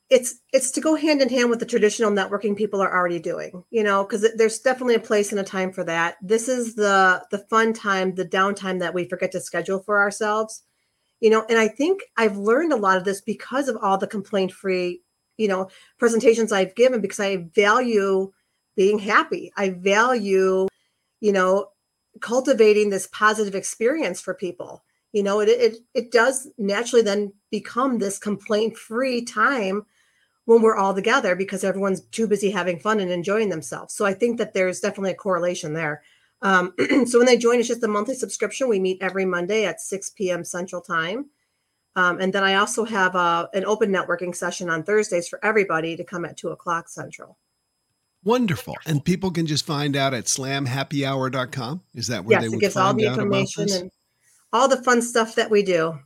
it's 0.09 0.39
it's 0.51 0.71
to 0.71 0.81
go 0.81 0.95
hand 0.95 1.21
in 1.21 1.29
hand 1.29 1.51
with 1.51 1.59
the 1.59 1.65
traditional 1.67 2.09
networking 2.09 2.57
people 2.57 2.81
are 2.81 2.91
already 2.91 3.19
doing, 3.19 3.63
you 3.69 3.83
know, 3.83 4.03
because 4.03 4.27
there's 4.35 4.57
definitely 4.57 4.95
a 4.95 4.99
place 4.99 5.29
and 5.29 5.39
a 5.39 5.43
time 5.43 5.71
for 5.71 5.83
that. 5.83 6.15
This 6.23 6.47
is 6.47 6.73
the 6.73 7.23
the 7.29 7.45
fun 7.51 7.71
time, 7.71 8.15
the 8.15 8.25
downtime 8.25 8.79
that 8.79 8.95
we 8.95 9.07
forget 9.07 9.31
to 9.33 9.39
schedule 9.39 9.83
for 9.83 9.99
ourselves, 9.99 10.63
you 11.19 11.29
know. 11.29 11.45
And 11.49 11.59
I 11.59 11.67
think 11.67 12.01
I've 12.17 12.35
learned 12.35 12.73
a 12.73 12.77
lot 12.77 12.97
of 12.97 13.03
this 13.03 13.21
because 13.21 13.67
of 13.67 13.77
all 13.79 13.99
the 13.99 14.07
complaint 14.07 14.53
free, 14.53 15.03
you 15.37 15.47
know, 15.47 15.69
presentations 15.99 16.51
I've 16.51 16.73
given 16.73 16.99
because 16.99 17.19
I 17.19 17.45
value 17.53 18.31
being 18.75 18.97
happy. 18.97 19.51
I 19.55 19.69
value, 19.69 20.67
you 21.19 21.31
know, 21.31 21.67
cultivating 22.19 22.89
this 22.89 23.08
positive 23.08 23.56
experience 23.56 24.19
for 24.19 24.34
people. 24.34 24.84
You 25.13 25.24
know 25.24 25.39
it 25.39 25.50
it, 25.50 25.78
it 25.93 26.12
does 26.12 26.50
naturally 26.58 27.04
then 27.04 27.34
become 27.50 27.97
this 27.97 28.17
complaint 28.17 28.78
free 28.78 29.24
time 29.24 29.86
when 30.45 30.62
we're 30.62 30.78
all 30.78 30.93
together 30.93 31.36
because 31.36 31.63
everyone's 31.63 32.02
too 32.02 32.28
busy 32.28 32.50
having 32.50 32.80
fun 32.80 33.00
and 33.00 33.12
enjoying 33.12 33.50
themselves. 33.50 33.93
So 33.93 34.06
i 34.06 34.13
think 34.13 34.38
that 34.38 34.54
there's 34.54 34.80
definitely 34.80 35.12
a 35.12 35.15
correlation 35.15 35.74
there. 35.74 36.02
Um, 36.41 36.74
so 37.06 37.19
when 37.19 37.28
they 37.28 37.38
join 37.38 37.60
it's 37.60 37.67
just 37.67 37.84
a 37.84 37.88
monthly 37.88 38.15
subscription. 38.15 38.69
We 38.69 38.80
meet 38.80 39.02
every 39.02 39.26
monday 39.26 39.65
at 39.65 39.82
6 39.82 40.12
p.m 40.12 40.43
central 40.43 40.82
time. 40.82 41.30
Um, 41.95 42.21
and 42.21 42.32
then 42.32 42.43
i 42.43 42.56
also 42.56 42.86
have 42.86 43.15
a, 43.15 43.50
an 43.54 43.65
open 43.65 43.91
networking 43.91 44.34
session 44.36 44.69
on 44.69 44.84
thursdays 44.84 45.28
for 45.28 45.43
everybody 45.43 45.97
to 45.97 46.06
come 46.06 46.24
at 46.26 46.38
2 46.38 46.50
o'clock 46.50 46.88
central 46.88 47.38
Wonderful. 48.23 48.75
And 48.86 49.03
people 49.03 49.31
can 49.31 49.47
just 49.47 49.65
find 49.65 49.95
out 49.95 50.13
at 50.13 50.25
slamhappyhour.com. 50.25 51.81
Is 51.95 52.07
that 52.07 52.23
where 52.23 52.38
yes, 52.38 52.43
they 52.43 52.49
would 52.49 52.57
it 52.57 52.62
gives 52.62 52.75
all 52.75 52.93
the 52.93 53.05
information 53.05 53.67
and 53.71 53.91
all 54.53 54.67
the 54.67 54.81
fun 54.84 55.01
stuff 55.01 55.36
that 55.36 55.49
we 55.49 55.63
do. 55.63 55.99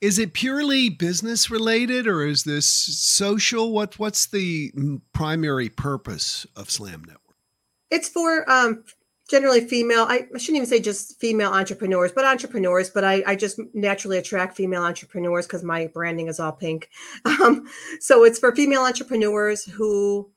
Is 0.00 0.18
it 0.18 0.32
purely 0.32 0.88
business 0.88 1.50
related 1.50 2.06
or 2.06 2.24
is 2.24 2.44
this 2.44 2.66
social? 2.66 3.72
What 3.72 3.98
what's 3.98 4.26
the 4.26 4.72
primary 5.12 5.68
purpose 5.68 6.46
of 6.54 6.70
Slam 6.70 7.00
Network? 7.00 7.36
It's 7.90 8.08
for 8.08 8.48
um, 8.48 8.84
generally 9.28 9.66
female. 9.66 10.06
I, 10.08 10.28
I, 10.32 10.38
shouldn't 10.38 10.56
even 10.56 10.66
say 10.66 10.78
just 10.78 11.18
female 11.18 11.50
entrepreneurs, 11.50 12.12
but 12.12 12.24
entrepreneurs. 12.24 12.90
But 12.90 13.02
I, 13.02 13.24
I 13.26 13.34
just 13.34 13.58
naturally 13.74 14.18
attract 14.18 14.56
female 14.56 14.84
entrepreneurs 14.84 15.46
because 15.46 15.64
my 15.64 15.88
branding 15.88 16.28
is 16.28 16.38
all 16.38 16.52
pink. 16.52 16.88
Um, 17.24 17.68
so 18.00 18.24
it's 18.24 18.38
for 18.38 18.54
female 18.54 18.82
entrepreneurs 18.82 19.64
who 19.64 20.30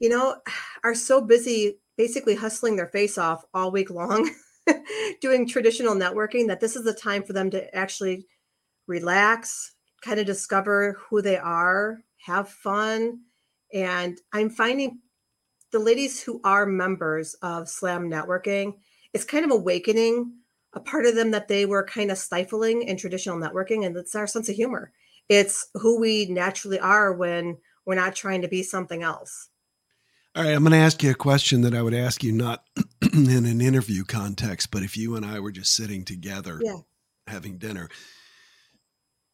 you 0.00 0.08
know, 0.08 0.36
are 0.84 0.94
so 0.94 1.20
busy 1.20 1.78
basically 1.96 2.34
hustling 2.34 2.76
their 2.76 2.88
face 2.88 3.18
off 3.18 3.44
all 3.52 3.70
week 3.70 3.90
long 3.90 4.30
doing 5.20 5.46
traditional 5.46 5.94
networking 5.94 6.46
that 6.48 6.60
this 6.60 6.74
is 6.74 6.84
the 6.84 6.94
time 6.94 7.22
for 7.22 7.34
them 7.34 7.50
to 7.50 7.74
actually 7.76 8.26
relax, 8.86 9.74
kind 10.02 10.18
of 10.18 10.26
discover 10.26 10.96
who 10.98 11.20
they 11.22 11.36
are, 11.36 12.00
have 12.24 12.48
fun. 12.48 13.20
And 13.72 14.18
I'm 14.32 14.50
finding 14.50 15.00
the 15.72 15.78
ladies 15.78 16.22
who 16.22 16.40
are 16.42 16.66
members 16.66 17.34
of 17.42 17.68
Slam 17.68 18.10
Networking, 18.10 18.74
it's 19.12 19.24
kind 19.24 19.44
of 19.44 19.50
awakening 19.50 20.32
a 20.72 20.80
part 20.80 21.04
of 21.04 21.14
them 21.14 21.32
that 21.32 21.48
they 21.48 21.66
were 21.66 21.84
kind 21.84 22.10
of 22.10 22.18
stifling 22.18 22.82
in 22.82 22.96
traditional 22.96 23.38
networking, 23.38 23.84
and 23.84 23.96
it's 23.96 24.14
our 24.14 24.26
sense 24.26 24.48
of 24.48 24.54
humor. 24.54 24.92
It's 25.28 25.68
who 25.74 26.00
we 26.00 26.26
naturally 26.26 26.78
are 26.78 27.12
when 27.12 27.58
we're 27.84 27.94
not 27.94 28.14
trying 28.14 28.42
to 28.42 28.48
be 28.48 28.62
something 28.62 29.02
else. 29.02 29.49
All 30.36 30.44
right, 30.44 30.54
I'm 30.54 30.62
going 30.62 30.70
to 30.70 30.78
ask 30.78 31.02
you 31.02 31.10
a 31.10 31.14
question 31.14 31.62
that 31.62 31.74
I 31.74 31.82
would 31.82 31.94
ask 31.94 32.22
you 32.22 32.30
not 32.30 32.64
in 33.12 33.46
an 33.46 33.60
interview 33.60 34.04
context, 34.04 34.70
but 34.70 34.84
if 34.84 34.96
you 34.96 35.16
and 35.16 35.26
I 35.26 35.40
were 35.40 35.50
just 35.50 35.74
sitting 35.74 36.04
together 36.04 36.60
yeah. 36.62 36.78
having 37.26 37.58
dinner. 37.58 37.88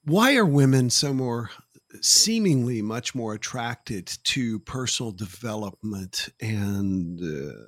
Why 0.04 0.37
are 0.37 0.46
women 0.46 0.88
so 0.88 1.12
more 1.12 1.50
seemingly 2.00 2.80
much 2.80 3.14
more 3.14 3.35
attracted 3.35 4.06
to 4.24 4.59
personal 4.61 5.12
development 5.12 6.30
and 6.40 7.20
uh, 7.20 7.62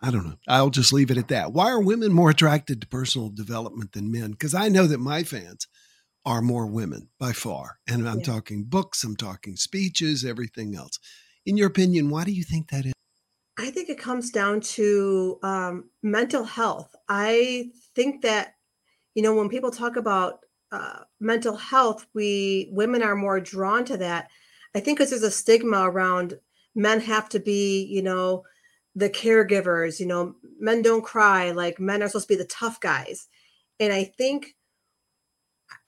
I 0.00 0.10
don't 0.10 0.26
know. 0.26 0.36
I'll 0.48 0.70
just 0.70 0.92
leave 0.92 1.10
it 1.10 1.18
at 1.18 1.28
that. 1.28 1.52
Why 1.52 1.70
are 1.70 1.80
women 1.80 2.12
more 2.12 2.30
attracted 2.30 2.80
to 2.80 2.86
personal 2.86 3.28
development 3.28 3.92
than 3.92 4.10
men? 4.10 4.30
Because 4.30 4.54
I 4.54 4.68
know 4.68 4.86
that 4.86 4.98
my 4.98 5.24
fans 5.24 5.66
are 6.24 6.42
more 6.42 6.66
women 6.66 7.08
by 7.18 7.32
far. 7.32 7.78
And 7.88 8.08
I'm 8.08 8.18
yeah. 8.18 8.24
talking 8.24 8.64
books, 8.64 9.04
I'm 9.04 9.16
talking 9.16 9.56
speeches, 9.56 10.24
everything 10.24 10.74
else 10.74 10.98
in 11.46 11.56
your 11.56 11.68
opinion, 11.68 12.10
why 12.10 12.24
do 12.24 12.32
you 12.32 12.42
think 12.42 12.68
that 12.70 12.84
is? 12.86 12.92
I 13.58 13.70
think 13.70 13.88
it 13.88 13.98
comes 13.98 14.30
down 14.30 14.60
to 14.60 15.38
um, 15.42 15.90
mental 16.02 16.44
health. 16.44 16.94
I 17.08 17.70
think 17.94 18.22
that, 18.22 18.54
you 19.14 19.22
know, 19.22 19.34
when 19.34 19.48
people 19.48 19.70
talk 19.70 19.96
about 19.96 20.40
uh, 20.72 21.00
mental 21.20 21.56
health, 21.56 22.06
we 22.12 22.68
women 22.72 23.02
are 23.02 23.14
more 23.14 23.40
drawn 23.40 23.84
to 23.86 23.96
that. 23.96 24.28
I 24.74 24.80
think 24.80 24.98
because 24.98 25.10
there's 25.10 25.22
a 25.22 25.30
stigma 25.30 25.88
around 25.88 26.38
men 26.74 27.00
have 27.00 27.30
to 27.30 27.40
be, 27.40 27.84
you 27.84 28.02
know, 28.02 28.44
the 28.94 29.08
caregivers, 29.08 30.00
you 30.00 30.06
know, 30.06 30.34
men 30.58 30.82
don't 30.82 31.04
cry, 31.04 31.52
like 31.52 31.80
men 31.80 32.02
are 32.02 32.08
supposed 32.08 32.28
to 32.28 32.34
be 32.34 32.38
the 32.38 32.48
tough 32.48 32.80
guys. 32.80 33.28
And 33.80 33.92
I 33.92 34.04
think 34.04 34.54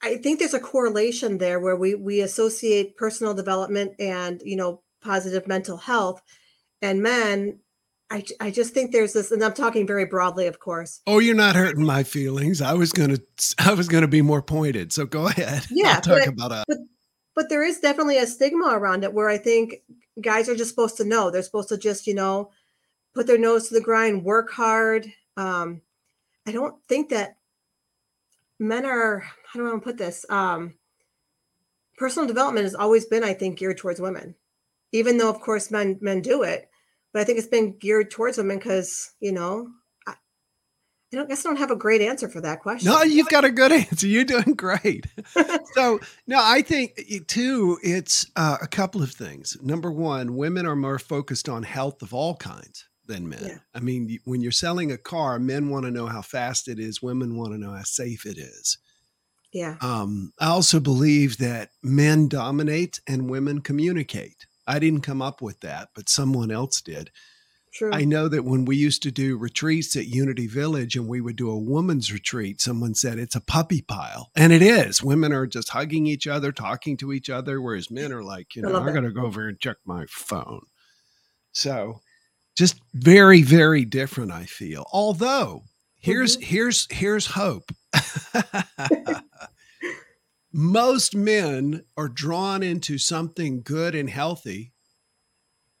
I 0.01 0.17
think 0.17 0.39
there's 0.39 0.53
a 0.53 0.59
correlation 0.59 1.37
there 1.37 1.59
where 1.59 1.75
we 1.75 1.93
we 1.93 2.21
associate 2.21 2.97
personal 2.97 3.33
development 3.35 3.93
and, 3.99 4.41
you 4.43 4.55
know, 4.55 4.81
positive 5.01 5.47
mental 5.47 5.77
health. 5.77 6.21
And 6.81 7.01
men 7.01 7.59
I, 8.11 8.23
I 8.39 8.49
just 8.49 8.73
think 8.73 8.91
there's 8.91 9.13
this 9.13 9.31
and 9.31 9.43
i'm 9.43 9.53
talking 9.53 9.85
very 9.85 10.05
broadly 10.05 10.47
of 10.47 10.59
course. 10.59 11.01
Oh 11.05 11.19
you're 11.19 11.35
not 11.35 11.55
hurting 11.55 11.85
my 11.85 12.03
feelings. 12.03 12.61
I 12.61 12.73
was 12.73 12.91
gonna 12.91 13.19
i 13.59 13.73
was 13.73 13.87
gonna 13.87 14.07
be 14.07 14.21
more 14.21 14.41
pointed. 14.41 14.91
So 14.91 15.05
go 15.05 15.27
ahead. 15.27 15.65
Yeah 15.71 15.95
I'll 15.95 16.01
talk 16.01 16.19
but, 16.19 16.27
about 16.27 16.51
it 16.51 16.65
but, 16.67 16.77
but 17.35 17.49
there 17.49 17.63
is 17.63 17.79
definitely 17.79 18.17
a 18.17 18.25
stigma 18.25 18.69
around 18.71 19.03
it 19.03 19.13
where 19.13 19.29
i 19.29 19.37
think 19.37 19.75
guys 20.21 20.49
are 20.49 20.55
just 20.55 20.71
supposed 20.71 20.97
to 20.97 21.05
know. 21.05 21.29
They're 21.29 21.43
supposed 21.43 21.69
to 21.69 21.77
just 21.77 22.07
you 22.07 22.15
know 22.15 22.51
put 23.13 23.27
their 23.27 23.37
nose 23.37 23.67
to 23.67 23.75
the 23.75 23.81
grind 23.81 24.23
work 24.23 24.51
hard. 24.51 25.11
Um 25.37 25.81
i 26.47 26.51
don't 26.51 26.75
think 26.87 27.09
that 27.09 27.37
men 28.57 28.85
are 28.85 29.19
how 29.19 29.59
do 29.59 29.67
i 29.67 29.69
want 29.69 29.83
to 29.83 29.87
put 29.87 29.97
this? 29.97 30.25
Um 30.29 30.73
personal 31.97 32.27
development 32.27 32.63
has 32.63 32.75
always 32.75 33.05
been 33.05 33.25
i 33.25 33.33
think 33.33 33.59
geared 33.59 33.77
towards 33.77 33.99
women 33.99 34.33
even 34.91 35.17
though 35.17 35.29
of 35.29 35.39
course 35.39 35.71
men 35.71 35.97
men 36.01 36.21
do 36.21 36.43
it 36.43 36.69
but 37.13 37.21
i 37.21 37.25
think 37.25 37.37
it's 37.37 37.47
been 37.47 37.77
geared 37.77 38.11
towards 38.11 38.37
women 38.37 38.57
because 38.57 39.13
you 39.19 39.31
know 39.31 39.67
I, 40.07 40.11
I 40.11 41.17
don't 41.17 41.29
guess 41.29 41.45
I 41.45 41.49
don't 41.49 41.57
have 41.57 41.71
a 41.71 41.75
great 41.75 42.01
answer 42.01 42.29
for 42.29 42.39
that 42.41 42.61
question. 42.61 42.91
No, 42.91 43.01
you've 43.01 43.29
got 43.29 43.43
a 43.43 43.51
good 43.51 43.71
answer. 43.89 44.05
You're 44.05 44.23
doing 44.23 44.53
great. 44.55 45.07
so, 45.73 45.99
no, 46.27 46.39
I 46.39 46.61
think 46.61 47.27
too, 47.27 47.79
it's 47.81 48.27
uh, 48.35 48.57
a 48.61 48.67
couple 48.67 49.01
of 49.01 49.11
things. 49.11 49.57
Number 49.59 49.91
one, 49.91 50.35
women 50.35 50.67
are 50.67 50.75
more 50.75 50.99
focused 50.99 51.49
on 51.49 51.63
health 51.63 52.03
of 52.03 52.13
all 52.13 52.35
kinds 52.35 52.87
than 53.09 53.27
men. 53.27 53.43
Yeah. 53.43 53.57
I 53.75 53.81
mean, 53.81 54.19
when 54.23 54.39
you're 54.39 54.51
selling 54.53 54.91
a 54.91 54.97
car, 54.97 55.39
men 55.39 55.69
want 55.69 55.83
to 55.85 55.91
know 55.91 56.05
how 56.05 56.21
fast 56.21 56.69
it 56.69 56.79
is, 56.79 57.01
women 57.01 57.35
want 57.35 57.51
to 57.51 57.57
know 57.57 57.71
how 57.71 57.83
safe 57.83 58.25
it 58.25 58.37
is. 58.37 58.77
Yeah. 59.51 59.75
Um, 59.81 60.31
I 60.39 60.47
also 60.47 60.79
believe 60.79 61.39
that 61.39 61.71
men 61.83 62.29
dominate 62.29 63.01
and 63.07 63.29
women 63.29 63.61
communicate. 63.61 64.45
I 64.69 64.77
didn't 64.77 65.01
come 65.01 65.21
up 65.21 65.41
with 65.41 65.61
that, 65.61 65.89
but 65.95 66.09
someone 66.09 66.51
else 66.51 66.79
did. 66.79 67.09
True. 67.73 67.91
I 67.91 68.05
know 68.05 68.27
that 68.27 68.45
when 68.45 68.65
we 68.65 68.75
used 68.75 69.01
to 69.03 69.11
do 69.11 69.35
retreats 69.37 69.95
at 69.95 70.05
Unity 70.05 70.45
Village 70.45 70.95
and 70.95 71.07
we 71.07 71.21
would 71.21 71.35
do 71.35 71.49
a 71.49 71.57
woman's 71.57 72.13
retreat, 72.13 72.61
someone 72.61 72.93
said 72.93 73.17
it's 73.17 73.35
a 73.35 73.41
puppy 73.41 73.81
pile. 73.81 74.29
And 74.35 74.53
it 74.53 74.61
is. 74.61 75.03
Women 75.03 75.33
are 75.33 75.47
just 75.47 75.69
hugging 75.69 76.05
each 76.05 76.27
other, 76.27 76.51
talking 76.51 76.97
to 76.97 77.11
each 77.11 77.29
other, 77.29 77.59
whereas 77.59 77.89
men 77.89 78.13
are 78.13 78.23
like, 78.23 78.55
you 78.55 78.61
know, 78.61 78.75
I'm 78.75 78.85
going 78.85 79.03
to 79.03 79.11
go 79.11 79.25
over 79.25 79.47
and 79.47 79.59
check 79.59 79.77
my 79.85 80.05
phone. 80.07 80.65
So 81.51 82.01
just 82.55 82.79
very, 82.93 83.41
very 83.41 83.85
different, 83.85 84.31
I 84.31 84.45
feel. 84.45 84.85
Although 84.93 85.63
here's 85.99 86.37
mm-hmm. 86.37 86.45
here's 86.45 86.87
here's 86.91 87.25
hope. 87.27 87.71
most 90.59 91.15
men 91.15 91.85
are 91.95 92.09
drawn 92.09 92.61
into 92.61 92.97
something 92.97 93.61
good 93.61 93.95
and 93.95 94.09
healthy 94.09 94.73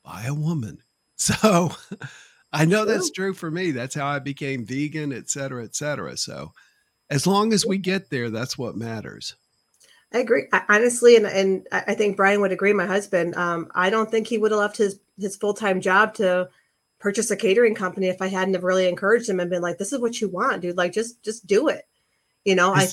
by 0.03 0.23
a 0.25 0.33
woman. 0.33 0.79
So 1.21 1.73
I 2.53 2.63
know 2.63 2.85
that's 2.85 3.11
true 3.11 3.33
for 3.33 3.51
me. 3.51 3.71
That's 3.71 3.93
how 3.93 4.07
I 4.07 4.19
became 4.19 4.65
vegan, 4.65 5.11
et 5.11 5.29
cetera, 5.29 5.65
et 5.65 5.75
cetera. 5.75 6.15
So 6.15 6.53
as 7.09 7.27
long 7.27 7.51
as 7.51 7.65
we 7.65 7.77
get 7.77 8.09
there, 8.09 8.29
that's 8.29 8.57
what 8.57 8.77
matters. 8.77 9.35
I 10.13 10.19
agree. 10.19 10.45
I, 10.53 10.63
honestly, 10.69 11.17
and, 11.17 11.25
and 11.25 11.67
I 11.73 11.93
think 11.93 12.15
Brian 12.15 12.39
would 12.39 12.53
agree, 12.53 12.71
my 12.71 12.85
husband, 12.85 13.35
um, 13.35 13.69
I 13.75 13.89
don't 13.89 14.09
think 14.09 14.27
he 14.27 14.37
would 14.37 14.51
have 14.51 14.61
left 14.61 14.77
his, 14.77 15.01
his 15.19 15.35
full-time 15.35 15.81
job 15.81 16.13
to 16.13 16.47
purchase 16.99 17.29
a 17.31 17.35
catering 17.35 17.75
company 17.75 18.07
if 18.07 18.21
I 18.21 18.27
hadn't 18.27 18.53
have 18.53 18.63
really 18.63 18.87
encouraged 18.87 19.27
him 19.27 19.41
and 19.41 19.49
been 19.49 19.61
like, 19.61 19.77
this 19.77 19.91
is 19.91 19.99
what 19.99 20.21
you 20.21 20.29
want, 20.29 20.61
dude. 20.61 20.77
Like, 20.77 20.93
just, 20.93 21.21
just 21.21 21.45
do 21.47 21.67
it. 21.67 21.85
You 22.45 22.55
know, 22.55 22.73
I, 22.73 22.87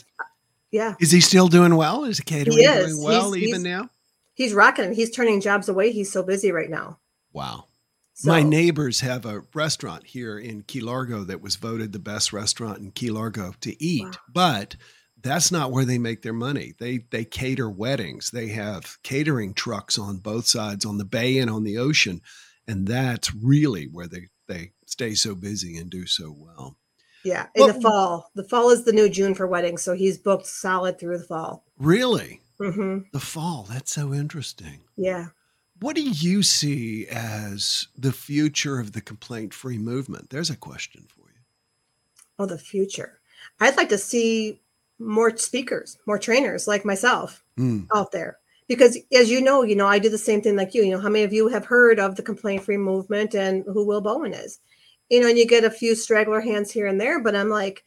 yeah. 0.71 0.95
Is 1.01 1.11
he 1.11 1.21
still 1.21 1.49
doing 1.49 1.77
well? 1.77 2.05
Is 2.05 2.21
catering 2.21 2.59
he 2.59 2.65
is. 2.65 2.95
doing 2.97 3.05
well 3.05 3.33
he's, 3.33 3.49
even 3.49 3.61
he's, 3.61 3.65
now? 3.65 3.91
He's 4.35 4.55
rocking. 4.55 4.93
He's 4.93 5.11
turning 5.11 5.41
jobs 5.41 5.69
away. 5.69 5.93
He's 5.93 6.13
so 6.13 6.23
busy 6.23 6.53
right 6.53 6.71
now. 6.71 6.99
Wow. 7.33 7.67
So, 8.15 8.31
My 8.31 8.43
neighbors 8.43 9.01
have 9.01 9.27
a 9.27 9.43
restaurant 9.53 10.07
here 10.07 10.39
in 10.39 10.63
Key 10.63 10.81
Largo 10.81 11.25
that 11.25 11.43
was 11.43 11.57
voted 11.57 11.93
the 11.93 11.99
best 11.99 12.33
restaurant 12.33 12.79
in 12.79 12.91
Key 12.93 13.11
Largo 13.11 13.53
to 13.61 13.83
eat, 13.83 14.05
Wow. 14.05 14.13
but 14.33 14.77
that's 15.23 15.53
not 15.53 15.71
where 15.71 15.85
they 15.85 15.99
make 15.99 16.23
their 16.23 16.33
money. 16.33 16.75
They 16.79 16.99
they 17.11 17.25
cater 17.25 17.69
weddings. 17.69 18.31
They 18.31 18.49
have 18.49 18.97
catering 19.03 19.53
trucks 19.53 19.99
on 19.99 20.19
both 20.19 20.47
sides 20.47 20.87
on 20.87 20.99
the 20.99 21.05
bay 21.05 21.39
and 21.39 21.51
on 21.51 21.65
the 21.65 21.77
ocean, 21.77 22.23
and 22.67 22.87
that's 22.87 23.35
really 23.35 23.85
where 23.85 24.07
they 24.07 24.29
they 24.49 24.73
stay 24.87 25.15
so 25.15 25.35
busy 25.35 25.77
and 25.77 25.91
do 25.91 26.07
so 26.07 26.35
well. 26.37 26.77
Yeah, 27.27 27.47
in 27.55 27.65
Well- 27.65 27.75
the 27.75 27.81
fall. 27.81 28.31
The 28.35 28.45
fall 28.45 28.71
is 28.71 28.85
the 28.85 28.93
new 28.93 29.09
June 29.09 29.35
for 29.35 29.47
weddings, 29.47 29.83
so 29.83 29.93
he's 29.95 30.17
booked 30.19 30.47
solid 30.47 30.99
through 30.99 31.19
the 31.19 31.25
fall. 31.25 31.65
Really? 31.79 32.41
hmm 32.59 33.01
The 33.13 33.21
fall, 33.21 33.67
that's 33.69 33.93
so 33.93 34.15
interesting. 34.15 34.81
Yeah. 34.97 35.27
What 35.81 35.95
do 35.97 36.03
you 36.03 36.43
see 36.43 37.07
as 37.09 37.89
the 37.99 38.13
future 38.13 38.79
of 38.79 38.93
the 38.93 39.03
complaint 39.03 39.53
free 39.53 39.77
movement? 39.77 40.31
There's 40.31 40.49
a 40.49 40.57
question 40.57 41.05
for 41.09 41.29
you. 41.29 41.41
Oh, 42.39 42.47
the 42.47 42.57
future. 42.57 43.19
I'd 43.61 43.77
like 43.77 43.91
to 43.91 43.99
see 43.99 44.63
more 44.99 45.37
speakers, 45.37 45.99
more 46.07 46.19
trainers 46.19 46.67
like 46.67 46.85
myself 46.87 47.45
Hmm. 47.57 47.81
out 47.95 48.13
there. 48.13 48.39
Because 48.69 48.97
as 49.13 49.31
you 49.31 49.41
know, 49.43 49.63
you 49.63 49.77
know, 49.77 49.87
I 49.87 49.99
do 49.99 50.09
the 50.09 50.19
same 50.19 50.41
thing 50.41 50.57
like 50.57 50.75
you. 50.75 50.83
You 50.83 50.93
know, 50.93 51.01
how 51.01 51.11
many 51.11 51.25
of 51.25 51.33
you 51.35 51.49
have 51.49 51.67
heard 51.67 52.01
of 52.01 52.17
the 52.17 52.23
complaint 52.23 52.65
free 52.65 52.79
movement 52.79 53.35
and 53.35 53.63
who 53.67 53.85
Will 53.87 54.01
Bowen 54.01 54.33
is? 54.33 54.59
You 55.09 55.21
know, 55.21 55.29
and 55.29 55.39
you 55.39 55.47
get 55.47 55.65
a 55.65 55.71
few 55.71 55.95
straggler 55.95 56.41
hands 56.41 56.71
here 56.71 56.87
and 56.87 57.01
there, 57.01 57.23
but 57.23 57.37
I'm 57.37 57.49
like, 57.49 57.85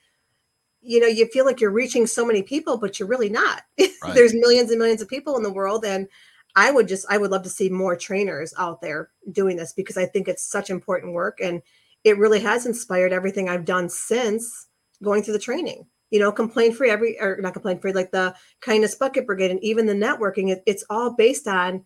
you 0.82 0.99
know, 0.99 1.08
you 1.08 1.27
feel 1.27 1.45
like 1.45 1.60
you're 1.60 1.71
reaching 1.71 2.08
so 2.08 2.25
many 2.25 2.41
people, 2.41 2.77
but 2.77 2.99
you're 2.99 3.10
really 3.10 3.29
not. 3.29 3.63
Right. 4.01 4.15
There's 4.15 4.34
millions 4.34 4.69
and 4.69 4.79
millions 4.79 5.01
of 5.01 5.10
people 5.10 5.36
in 5.36 5.43
the 5.43 5.51
world. 5.51 5.84
And 5.84 6.08
I 6.55 6.71
would 6.71 6.88
just, 6.88 7.05
I 7.10 7.17
would 7.17 7.32
love 7.32 7.43
to 7.43 7.49
see 7.49 7.67
more 7.67 7.97
trainers 7.97 8.53
out 8.58 8.79
there 8.79 9.10
doing 9.29 9.58
this 9.58 9.73
because 9.73 9.97
I 9.97 10.05
think 10.05 10.29
it's 10.29 10.49
such 10.49 10.69
important 10.69 11.13
work. 11.13 11.39
And 11.41 11.62
it 12.05 12.17
really 12.17 12.39
has 12.39 12.65
inspired 12.65 13.12
everything 13.12 13.49
I've 13.49 13.65
done 13.65 13.89
since 13.89 14.67
going 15.03 15.21
through 15.21 15.34
the 15.34 15.39
training. 15.39 15.86
You 16.12 16.19
know, 16.19 16.32
complaint 16.32 16.77
free, 16.77 16.89
every, 16.89 17.19
or 17.19 17.39
not 17.41 17.51
complaint 17.51 17.82
free, 17.82 17.91
like 17.91 18.12
the 18.12 18.34
kindness 18.62 18.95
bucket 18.95 19.25
brigade 19.25 19.51
and 19.51 19.62
even 19.62 19.86
the 19.86 19.93
networking, 19.93 20.49
it, 20.49 20.63
it's 20.65 20.86
all 20.89 21.13
based 21.13 21.45
on, 21.45 21.86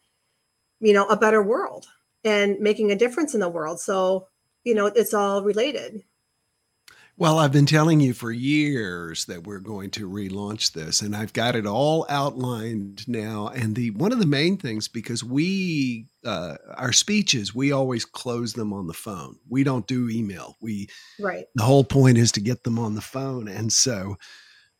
you 0.80 0.94
know, 0.94 1.08
a 1.08 1.18
better 1.18 1.42
world 1.42 1.88
and 2.24 2.60
making 2.60 2.92
a 2.92 2.96
difference 2.96 3.34
in 3.34 3.40
the 3.40 3.50
world. 3.50 3.80
So, 3.80 4.28
you 4.64 4.76
know, 4.76 4.88
it's 4.88 5.14
all 5.14 5.44
related. 5.44 6.04
Well, 7.16 7.38
I've 7.38 7.52
been 7.52 7.68
telling 7.68 8.00
you 8.00 8.14
for 8.14 8.32
years 8.32 9.26
that 9.26 9.46
we're 9.46 9.60
going 9.60 9.92
to 9.92 10.10
relaunch 10.10 10.74
this, 10.74 11.02
and 11.02 11.16
I've 11.16 11.32
got 11.32 11.56
it 11.56 11.68
all 11.68 12.08
outlined 12.10 13.08
now. 13.08 13.50
And 13.50 13.76
the 13.76 13.92
one 13.92 14.12
of 14.12 14.18
the 14.18 14.26
main 14.26 14.58
things 14.58 14.88
because 14.88 15.24
we 15.24 16.08
uh, 16.26 16.56
our 16.76 16.92
speeches 16.92 17.54
we 17.54 17.72
always 17.72 18.04
close 18.04 18.54
them 18.54 18.74
on 18.74 18.88
the 18.88 18.94
phone. 18.94 19.38
We 19.48 19.64
don't 19.64 19.86
do 19.86 20.10
email. 20.10 20.58
We 20.60 20.90
Right. 21.20 21.46
the 21.54 21.64
whole 21.64 21.84
point 21.84 22.18
is 22.18 22.32
to 22.32 22.42
get 22.42 22.64
them 22.64 22.80
on 22.80 22.96
the 22.96 23.02
phone, 23.02 23.48
and 23.48 23.72
so 23.72 24.16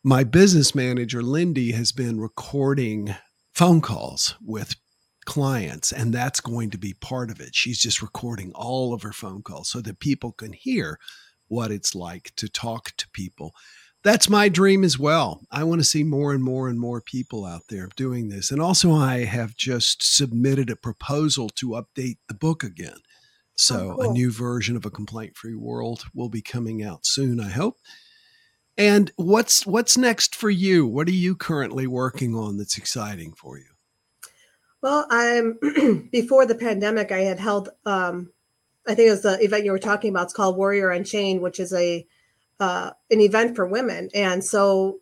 my 0.02 0.24
business 0.24 0.74
manager 0.74 1.22
Lindy 1.22 1.70
has 1.70 1.92
been 1.92 2.20
recording 2.20 3.14
phone 3.54 3.80
calls 3.80 4.34
with 4.44 4.74
clients 5.24 5.92
and 5.92 6.12
that's 6.12 6.40
going 6.40 6.70
to 6.70 6.78
be 6.78 6.94
part 6.94 7.30
of 7.30 7.40
it 7.40 7.54
she's 7.54 7.78
just 7.78 8.02
recording 8.02 8.52
all 8.54 8.92
of 8.94 9.02
her 9.02 9.12
phone 9.12 9.42
calls 9.42 9.68
so 9.70 9.80
that 9.80 9.98
people 10.00 10.32
can 10.32 10.52
hear 10.52 10.98
what 11.48 11.70
it's 11.70 11.94
like 11.94 12.32
to 12.36 12.48
talk 12.48 12.92
to 12.96 13.08
people. 13.10 13.52
That's 14.02 14.28
my 14.28 14.48
dream 14.48 14.84
as 14.84 14.98
well. 14.98 15.42
I 15.50 15.64
want 15.64 15.80
to 15.80 15.84
see 15.84 16.04
more 16.04 16.32
and 16.32 16.42
more 16.44 16.68
and 16.68 16.78
more 16.78 17.00
people 17.00 17.44
out 17.44 17.62
there 17.68 17.88
doing 17.96 18.28
this. 18.28 18.50
And 18.50 18.60
also, 18.60 18.92
I 18.92 19.24
have 19.24 19.56
just 19.56 20.02
submitted 20.02 20.68
a 20.68 20.76
proposal 20.76 21.48
to 21.50 21.68
update 21.70 22.18
the 22.28 22.34
book 22.34 22.62
again. 22.62 22.98
So, 23.56 23.92
Oh, 23.92 23.96
cool. 23.96 24.10
a 24.10 24.12
new 24.12 24.30
version 24.32 24.76
of 24.76 24.84
A 24.84 24.90
Complaint 24.90 25.36
Free 25.36 25.54
World 25.54 26.04
will 26.12 26.28
be 26.28 26.42
coming 26.42 26.82
out 26.82 27.06
soon, 27.06 27.40
I 27.40 27.48
hope. 27.50 27.76
And 28.76 29.12
what's 29.16 29.64
what's 29.64 29.96
next 29.96 30.34
for 30.34 30.50
you? 30.50 30.86
What 30.86 31.08
are 31.08 31.12
you 31.12 31.36
currently 31.36 31.86
working 31.86 32.34
on 32.34 32.56
that's 32.56 32.76
exciting 32.76 33.32
for 33.34 33.56
you? 33.58 33.73
Well, 34.84 35.06
I'm 35.08 35.58
before 36.12 36.44
the 36.44 36.54
pandemic, 36.54 37.10
I 37.10 37.20
had 37.20 37.38
held 37.38 37.70
um 37.86 38.30
I 38.86 38.94
think 38.94 39.08
it 39.08 39.12
was 39.12 39.22
the 39.22 39.42
event 39.42 39.64
you 39.64 39.72
were 39.72 39.78
talking 39.78 40.10
about. 40.10 40.24
It's 40.24 40.34
called 40.34 40.58
Warrior 40.58 40.90
Unchained, 40.90 41.40
which 41.40 41.58
is 41.58 41.72
a 41.72 42.06
uh 42.60 42.90
an 43.10 43.20
event 43.22 43.56
for 43.56 43.64
women. 43.64 44.10
And 44.14 44.44
so 44.44 44.98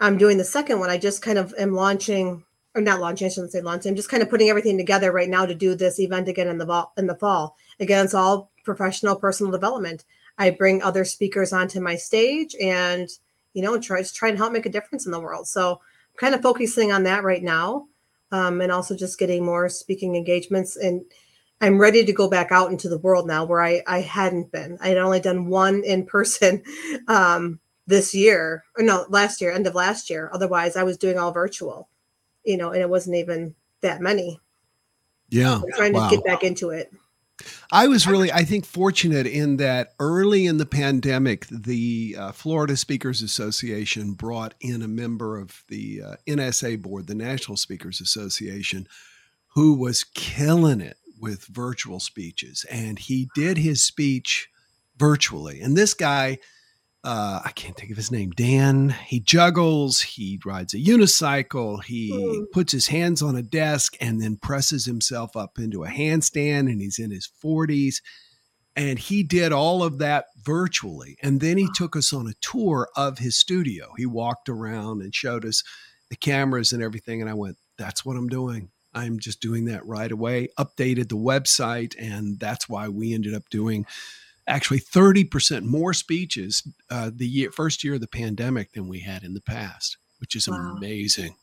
I'm 0.00 0.18
doing 0.18 0.38
the 0.38 0.44
second 0.44 0.80
one. 0.80 0.90
I 0.90 0.98
just 0.98 1.22
kind 1.22 1.38
of 1.38 1.54
am 1.56 1.72
launching 1.72 2.42
or 2.74 2.82
not 2.82 2.98
launching, 2.98 3.26
I 3.26 3.30
shouldn't 3.30 3.52
say 3.52 3.60
launching. 3.60 3.90
I'm 3.90 3.96
just 3.96 4.08
kind 4.08 4.24
of 4.24 4.28
putting 4.28 4.48
everything 4.48 4.76
together 4.76 5.12
right 5.12 5.28
now 5.28 5.46
to 5.46 5.54
do 5.54 5.76
this 5.76 6.00
event 6.00 6.26
again 6.26 6.48
in 6.48 6.58
the 6.58 6.66
fall 6.66 6.92
in 6.96 7.06
the 7.06 7.14
fall. 7.14 7.56
Again, 7.78 8.04
it's 8.04 8.14
all 8.14 8.50
professional 8.64 9.14
personal 9.14 9.52
development. 9.52 10.04
I 10.36 10.50
bring 10.50 10.82
other 10.82 11.04
speakers 11.04 11.52
onto 11.52 11.80
my 11.80 11.94
stage 11.94 12.56
and 12.60 13.08
you 13.54 13.62
know 13.62 13.78
try 13.78 14.02
to 14.02 14.12
try 14.12 14.30
and 14.30 14.38
help 14.38 14.52
make 14.52 14.66
a 14.66 14.68
difference 14.68 15.06
in 15.06 15.12
the 15.12 15.20
world. 15.20 15.46
So 15.46 15.74
I'm 15.74 16.16
kind 16.16 16.34
of 16.34 16.42
focusing 16.42 16.90
on 16.90 17.04
that 17.04 17.22
right 17.22 17.44
now 17.44 17.86
um, 18.32 18.60
and 18.60 18.72
also 18.72 18.96
just 18.96 19.18
getting 19.18 19.44
more 19.44 19.68
speaking 19.68 20.16
engagements. 20.16 20.76
And 20.76 21.04
I'm 21.60 21.78
ready 21.78 22.04
to 22.04 22.12
go 22.12 22.28
back 22.28 22.50
out 22.50 22.70
into 22.70 22.88
the 22.88 22.98
world 22.98 23.26
now 23.28 23.44
where 23.44 23.62
I, 23.62 23.82
I 23.86 24.00
hadn't 24.00 24.50
been. 24.50 24.78
I 24.80 24.88
had 24.88 24.98
only 24.98 25.20
done 25.20 25.46
one 25.46 25.84
in 25.84 26.06
person 26.06 26.64
um, 27.08 27.60
this 27.86 28.14
year, 28.14 28.64
or 28.76 28.82
no, 28.82 29.06
last 29.08 29.40
year, 29.40 29.52
end 29.52 29.66
of 29.66 29.74
last 29.74 30.10
year. 30.10 30.30
Otherwise, 30.32 30.76
I 30.76 30.82
was 30.82 30.96
doing 30.96 31.18
all 31.18 31.30
virtual, 31.30 31.88
you 32.44 32.56
know, 32.56 32.70
and 32.70 32.80
it 32.80 32.88
wasn't 32.88 33.16
even 33.16 33.54
that 33.82 34.00
many. 34.00 34.40
Yeah. 35.28 35.56
I'm 35.56 35.72
trying 35.72 35.92
to 35.92 36.08
get 36.10 36.24
back 36.24 36.42
into 36.42 36.70
it. 36.70 36.92
I 37.70 37.88
was 37.88 38.06
really, 38.06 38.30
I 38.32 38.44
think, 38.44 38.64
fortunate 38.64 39.26
in 39.26 39.56
that 39.58 39.94
early 39.98 40.46
in 40.46 40.58
the 40.58 40.66
pandemic, 40.66 41.46
the 41.46 42.16
uh, 42.18 42.32
Florida 42.32 42.76
Speakers 42.76 43.22
Association 43.22 44.12
brought 44.12 44.54
in 44.60 44.82
a 44.82 44.88
member 44.88 45.38
of 45.38 45.64
the 45.68 46.02
uh, 46.02 46.16
NSA 46.28 46.82
board, 46.82 47.06
the 47.06 47.14
National 47.14 47.56
Speakers 47.56 48.00
Association, 48.00 48.86
who 49.54 49.74
was 49.74 50.04
killing 50.04 50.80
it 50.80 50.96
with 51.20 51.44
virtual 51.46 52.00
speeches. 52.00 52.66
And 52.70 52.98
he 52.98 53.28
did 53.34 53.58
his 53.58 53.84
speech 53.84 54.48
virtually. 54.96 55.60
And 55.60 55.76
this 55.76 55.94
guy, 55.94 56.38
uh, 57.04 57.40
I 57.44 57.50
can't 57.52 57.76
think 57.76 57.90
of 57.90 57.96
his 57.96 58.12
name, 58.12 58.30
Dan, 58.30 58.90
he 59.06 59.18
juggles, 59.20 60.00
he 60.00 60.38
rides 60.44 60.72
a 60.74 60.78
unicycle, 60.78 61.82
he 61.82 62.10
Hmm. 62.12 62.44
puts 62.52 62.72
his 62.72 62.86
hands 62.88 63.22
on 63.22 63.34
a 63.36 63.42
desk 63.42 63.96
and 64.00 64.20
then 64.22 64.36
presses 64.36 64.84
himself 64.84 65.36
up 65.36 65.58
into 65.58 65.82
a 65.84 65.88
handstand, 65.88 66.70
and 66.70 66.80
he's 66.80 66.98
in 66.98 67.10
his 67.10 67.28
40s. 67.42 67.96
And 68.74 68.98
he 68.98 69.22
did 69.22 69.52
all 69.52 69.82
of 69.82 69.98
that 69.98 70.26
virtually. 70.42 71.18
And 71.22 71.40
then 71.42 71.58
he 71.58 71.68
took 71.74 71.94
us 71.94 72.10
on 72.12 72.26
a 72.26 72.32
tour 72.40 72.88
of 72.96 73.18
his 73.18 73.36
studio. 73.36 73.92
He 73.98 74.06
walked 74.06 74.48
around 74.48 75.02
and 75.02 75.14
showed 75.14 75.44
us 75.44 75.62
the 76.08 76.16
cameras 76.16 76.72
and 76.72 76.82
everything. 76.82 77.20
And 77.20 77.28
I 77.28 77.34
went, 77.34 77.58
that's 77.76 78.02
what 78.04 78.16
I'm 78.16 78.28
doing. 78.28 78.70
I'm 78.94 79.18
just 79.18 79.40
doing 79.42 79.66
that 79.66 79.84
right 79.84 80.10
away. 80.10 80.48
Updated 80.58 81.10
the 81.10 81.18
website. 81.18 81.94
And 81.98 82.38
that's 82.40 82.66
why 82.66 82.88
we 82.88 83.12
ended 83.12 83.34
up 83.34 83.42
doing 83.50 83.84
actually 84.46 84.80
30% 84.80 85.62
more 85.62 85.92
speeches 85.92 86.66
uh, 86.90 87.10
the 87.14 87.26
year, 87.26 87.50
first 87.50 87.84
year 87.84 87.94
of 87.94 88.00
the 88.00 88.08
pandemic 88.08 88.72
than 88.72 88.88
we 88.88 89.00
had 89.00 89.22
in 89.22 89.34
the 89.34 89.40
past, 89.40 89.96
which 90.18 90.34
is 90.34 90.48
Wow. 90.48 90.74
amazing. 90.76 91.36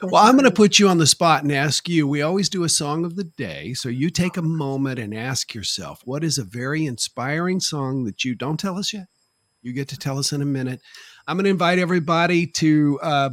That's 0.00 0.12
Well, 0.12 0.22
I'm 0.24 0.34
going 0.36 0.44
to 0.44 0.50
put 0.52 0.78
you 0.78 0.88
on 0.88 0.98
the 0.98 1.06
spot 1.06 1.42
and 1.42 1.50
ask 1.50 1.88
you. 1.88 2.06
We 2.06 2.22
always 2.22 2.48
do 2.48 2.62
a 2.62 2.68
song 2.68 3.04
of 3.04 3.16
the 3.16 3.24
day. 3.24 3.74
So 3.74 3.88
you 3.88 4.10
take 4.10 4.36
a 4.36 4.42
moment 4.42 5.00
and 5.00 5.12
ask 5.12 5.54
yourself, 5.54 6.02
what 6.04 6.22
is 6.22 6.38
a 6.38 6.44
very 6.44 6.86
inspiring 6.86 7.58
song 7.58 8.04
that 8.04 8.24
you 8.24 8.36
don't 8.36 8.60
tell 8.60 8.78
us 8.78 8.92
yet? 8.92 9.08
You 9.60 9.72
get 9.72 9.88
to 9.88 9.98
tell 9.98 10.18
us 10.18 10.32
in 10.32 10.40
a 10.40 10.46
minute. 10.46 10.80
I'm 11.26 11.36
going 11.36 11.44
to 11.44 11.50
invite 11.50 11.80
everybody 11.80 12.46
to 12.46 13.00
uh, 13.02 13.30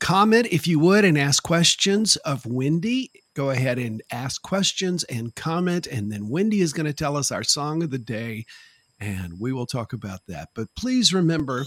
comment, 0.00 0.48
if 0.50 0.66
you 0.66 0.78
would, 0.78 1.04
and 1.04 1.18
ask 1.18 1.42
questions 1.42 2.16
of 2.16 2.46
Wendy. 2.46 3.10
Go 3.38 3.50
ahead 3.50 3.78
and 3.78 4.02
ask 4.10 4.42
questions 4.42 5.04
and 5.04 5.32
comment. 5.32 5.86
And 5.86 6.10
then 6.10 6.28
Wendy 6.28 6.60
is 6.60 6.72
going 6.72 6.86
to 6.86 6.92
tell 6.92 7.16
us 7.16 7.30
our 7.30 7.44
song 7.44 7.84
of 7.84 7.90
the 7.92 7.96
day, 7.96 8.46
and 8.98 9.38
we 9.38 9.52
will 9.52 9.64
talk 9.64 9.92
about 9.92 10.22
that. 10.26 10.48
But 10.56 10.74
please 10.76 11.14
remember 11.14 11.64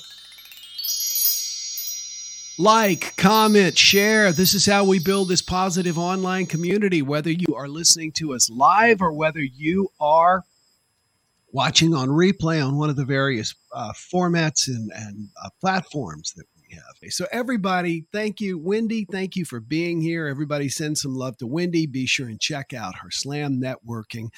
like, 2.59 3.15
comment, 3.15 3.77
share. 3.77 4.33
This 4.33 4.53
is 4.53 4.65
how 4.65 4.83
we 4.83 4.99
build 4.99 5.29
this 5.29 5.41
positive 5.41 5.97
online 5.97 6.45
community, 6.45 7.01
whether 7.01 7.31
you 7.31 7.55
are 7.55 7.69
listening 7.69 8.11
to 8.17 8.33
us 8.33 8.49
live 8.49 9.01
or 9.01 9.13
whether 9.13 9.39
you 9.39 9.87
are 9.97 10.43
watching 11.53 11.95
on 11.95 12.09
replay 12.09 12.61
on 12.61 12.77
one 12.77 12.89
of 12.89 12.97
the 12.97 13.05
various 13.05 13.55
uh, 13.73 13.93
formats 13.93 14.67
and, 14.67 14.91
and 14.93 15.29
uh, 15.41 15.47
platforms 15.61 16.33
that 16.35 16.43
we 16.71 16.77
have. 16.77 17.13
So, 17.13 17.25
everybody, 17.31 18.05
thank 18.11 18.41
you. 18.41 18.57
Wendy, 18.57 19.05
thank 19.09 19.35
you 19.35 19.45
for 19.45 19.59
being 19.59 20.01
here. 20.01 20.27
Everybody, 20.27 20.69
send 20.69 20.97
some 20.97 21.15
love 21.15 21.37
to 21.37 21.47
Wendy. 21.47 21.85
Be 21.85 22.05
sure 22.05 22.27
and 22.27 22.39
check 22.39 22.73
out 22.73 22.99
her 22.99 23.11
Slam 23.11 23.61
Networking. 23.61 24.29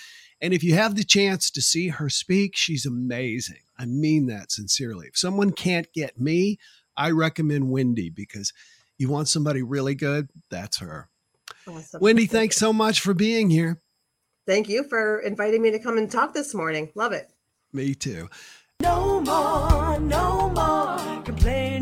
And 0.41 0.53
if 0.53 0.63
you 0.63 0.73
have 0.75 0.95
the 0.95 1.03
chance 1.03 1.49
to 1.51 1.61
see 1.61 1.89
her 1.89 2.09
speak, 2.09 2.55
she's 2.55 2.85
amazing. 2.85 3.61
I 3.77 3.85
mean 3.85 4.27
that 4.27 4.51
sincerely. 4.51 5.07
If 5.07 5.17
someone 5.17 5.51
can't 5.51 5.91
get 5.93 6.19
me, 6.19 6.57
I 6.97 7.11
recommend 7.11 7.71
Wendy 7.71 8.09
because 8.09 8.53
you 8.97 9.09
want 9.09 9.27
somebody 9.27 9.61
really 9.61 9.95
good, 9.95 10.29
that's 10.49 10.79
her. 10.79 11.09
Awesome. 11.67 12.01
Wendy, 12.01 12.25
thanks 12.25 12.57
so 12.57 12.73
much 12.73 12.99
for 12.99 13.13
being 13.13 13.49
here. 13.49 13.81
Thank 14.45 14.67
you 14.67 14.83
for 14.83 15.19
inviting 15.19 15.61
me 15.61 15.71
to 15.71 15.79
come 15.79 15.97
and 15.97 16.11
talk 16.11 16.33
this 16.33 16.53
morning. 16.53 16.91
Love 16.95 17.13
it. 17.13 17.31
Me 17.71 17.95
too. 17.95 18.29
No 18.81 19.21
more, 19.21 19.99
no 19.99 20.49
more 20.49 21.21
complaining 21.23 21.72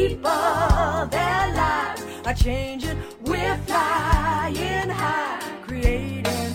people. 0.00 1.06
Their 1.10 1.44
lives 1.60 2.02
are 2.24 2.34
changing. 2.34 2.96
We're 3.24 3.58
flying 3.66 4.88
high, 4.88 5.40
creating 5.66 6.54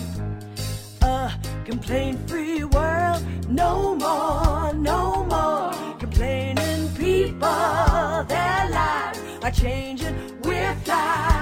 a 1.02 1.32
complaint 1.64 2.28
free 2.28 2.64
world. 2.64 3.22
No 3.48 3.94
more, 3.94 4.72
no 4.74 5.24
more 5.32 5.72
complaining 5.98 6.88
people. 6.96 8.24
Their 8.34 8.62
lives 8.78 9.20
are 9.42 9.54
changing. 9.62 10.14
We're 10.42 10.74
flying 10.84 11.35